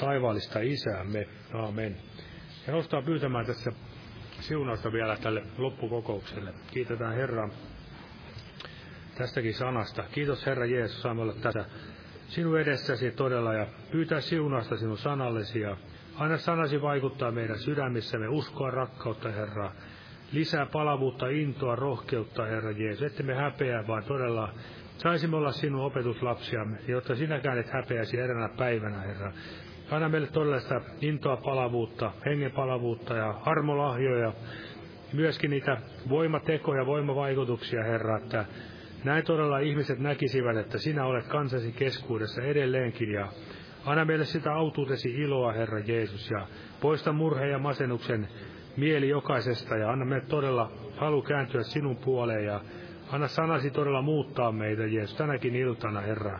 taivaallista 0.00 0.60
isäämme. 0.60 1.28
Aamen. 1.54 1.96
Ja 2.66 2.72
nostaa 2.72 3.02
pyytämään 3.02 3.46
tässä 3.46 3.72
siunausta 4.40 4.92
vielä 4.92 5.16
tälle 5.16 5.42
loppukokoukselle. 5.58 6.54
Kiitetään 6.72 7.14
Herraa 7.14 7.48
tästäkin 9.18 9.54
sanasta. 9.54 10.04
Kiitos 10.12 10.46
Herra 10.46 10.66
Jeesus, 10.66 11.02
saamme 11.02 11.22
olla 11.22 11.34
tässä 11.34 11.64
sinun 12.28 12.60
edessäsi 12.60 13.10
todella 13.10 13.54
ja 13.54 13.66
pyytää 13.90 14.20
siunausta 14.20 14.76
sinun 14.76 14.98
sanallesi 14.98 15.60
ja 15.60 15.76
aina 16.16 16.38
sanasi 16.38 16.82
vaikuttaa 16.82 17.30
meidän 17.30 17.58
sydämissämme 17.58 18.28
uskoa, 18.28 18.70
rakkautta 18.70 19.30
Herra. 19.30 19.72
Lisää 20.34 20.66
palavuutta, 20.66 21.28
intoa, 21.28 21.76
rohkeutta 21.76 22.44
Herra 22.44 22.70
Jeesus, 22.70 23.02
että 23.02 23.22
me 23.22 23.34
häpeää, 23.34 23.86
vaan 23.86 24.04
todella 24.04 24.48
Saisimme 24.98 25.36
olla 25.36 25.52
sinun 25.52 25.84
opetuslapsiamme, 25.84 26.78
jotta 26.88 27.16
sinäkään 27.16 27.58
et 27.58 27.70
häpeäisi 27.70 28.18
eräänä 28.18 28.48
päivänä, 28.56 29.00
Herra. 29.00 29.32
Anna 29.90 30.08
meille 30.08 30.26
todellista 30.26 30.80
intoa 31.00 31.36
palavuutta, 31.36 32.12
hengen 32.26 32.52
palavuutta 32.52 33.14
ja 33.14 33.30
armolahjoja, 33.30 34.32
myöskin 35.12 35.50
niitä 35.50 35.76
voimatekoja, 36.08 36.86
voimavaikutuksia, 36.86 37.84
Herra, 37.84 38.18
että 38.18 38.44
näin 39.04 39.24
todella 39.24 39.58
ihmiset 39.58 39.98
näkisivät, 39.98 40.56
että 40.56 40.78
sinä 40.78 41.04
olet 41.04 41.26
kansasi 41.26 41.72
keskuudessa 41.72 42.42
edelleenkin 42.42 43.12
ja 43.12 43.28
anna 43.84 44.04
meille 44.04 44.24
sitä 44.24 44.54
autuutesi 44.54 45.10
iloa, 45.10 45.52
Herra 45.52 45.78
Jeesus, 45.78 46.30
ja 46.30 46.46
poista 46.80 47.12
murheen 47.12 47.50
ja 47.50 47.58
masennuksen 47.58 48.28
mieli 48.76 49.08
jokaisesta 49.08 49.76
ja 49.76 49.90
anna 49.90 50.04
meille 50.04 50.26
todella 50.26 50.72
halu 50.96 51.22
kääntyä 51.22 51.62
sinun 51.62 51.96
puoleen 51.96 52.44
ja 52.44 52.60
Anna 53.12 53.28
sanasi 53.28 53.70
todella 53.70 54.02
muuttaa 54.02 54.52
meitä, 54.52 54.86
Jeesus, 54.86 55.16
tänäkin 55.16 55.54
iltana, 55.54 56.00
Herra. 56.00 56.38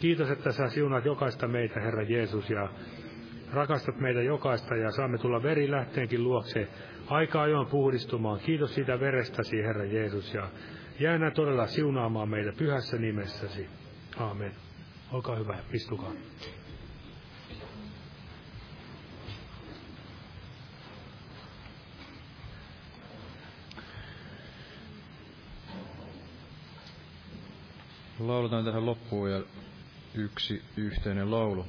Kiitos, 0.00 0.30
että 0.30 0.52
sä 0.52 0.68
siunat 0.68 1.04
jokaista 1.04 1.48
meitä, 1.48 1.80
Herra 1.80 2.02
Jeesus, 2.02 2.50
ja 2.50 2.68
rakastat 3.52 4.00
meitä 4.00 4.22
jokaista, 4.22 4.76
ja 4.76 4.90
saamme 4.90 5.18
tulla 5.18 5.42
verilähteenkin 5.42 6.24
luokse 6.24 6.68
aika 7.06 7.42
ajoin 7.42 7.66
puhdistumaan. 7.66 8.40
Kiitos 8.40 8.74
siitä 8.74 9.00
verestäsi, 9.00 9.56
Herra 9.56 9.84
Jeesus, 9.84 10.34
ja 10.34 10.48
jää 11.00 11.30
todella 11.30 11.66
siunaamaan 11.66 12.28
meitä 12.28 12.52
pyhässä 12.58 12.96
nimessäsi. 12.96 13.66
Aamen. 14.18 14.52
Olkaa 15.12 15.36
hyvä, 15.36 15.58
istukaa. 15.72 16.12
Lauletaan 28.18 28.64
tähän 28.64 28.86
loppuun 28.86 29.30
ja 29.30 29.42
yksi 30.14 30.62
yhteinen 30.76 31.30
laulu. 31.30 31.66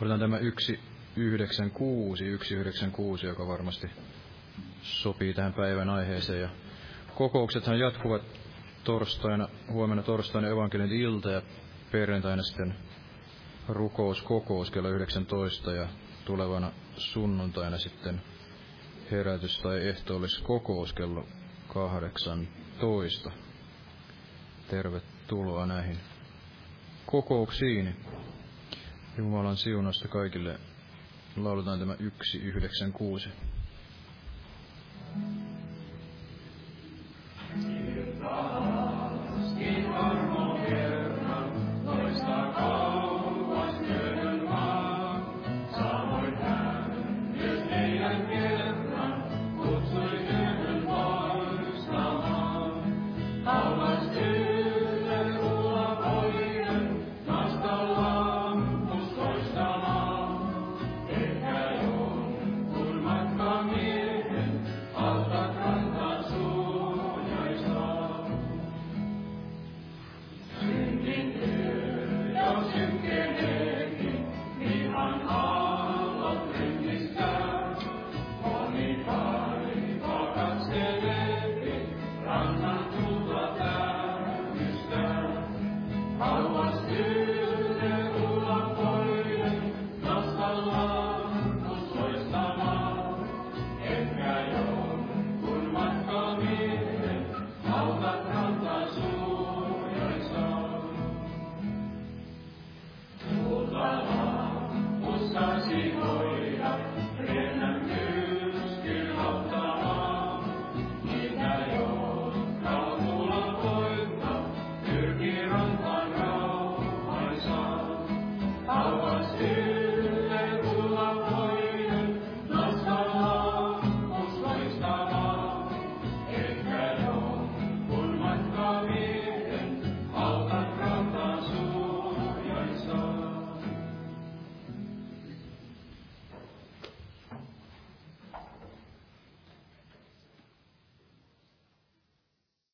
Otetaan 0.00 0.20
tämä 0.20 0.38
196, 0.38 2.24
196, 2.24 3.26
joka 3.26 3.46
varmasti 3.46 3.90
sopii 4.82 5.34
tähän 5.34 5.54
päivän 5.54 5.90
aiheeseen. 5.90 6.40
Ja 6.40 6.48
kokouksethan 7.14 7.78
jatkuvat 7.78 8.22
torstaina, 8.84 9.48
huomenna 9.72 10.02
torstaina 10.02 10.48
evankelin 10.48 10.92
ilta 10.92 11.30
ja 11.30 11.42
perjantaina 11.92 12.42
sitten 12.42 12.74
rukouskokous 13.68 14.70
kello 14.70 14.88
19 14.88 15.72
ja 15.72 15.88
tulevana 16.24 16.72
sunnuntaina 16.96 17.78
sitten 17.78 18.20
herätys- 19.10 19.62
tai 19.62 19.88
ehtoolliskokous 19.88 20.92
kello 20.92 21.24
18 21.68 23.30
tervetuloa 24.68 25.66
näihin 25.66 25.98
kokouksiin. 27.06 27.96
Jumalan 29.18 29.56
siunasta 29.56 30.08
kaikille 30.08 30.58
lauletaan 31.36 31.78
tämä 31.78 31.92
196. 31.92 33.28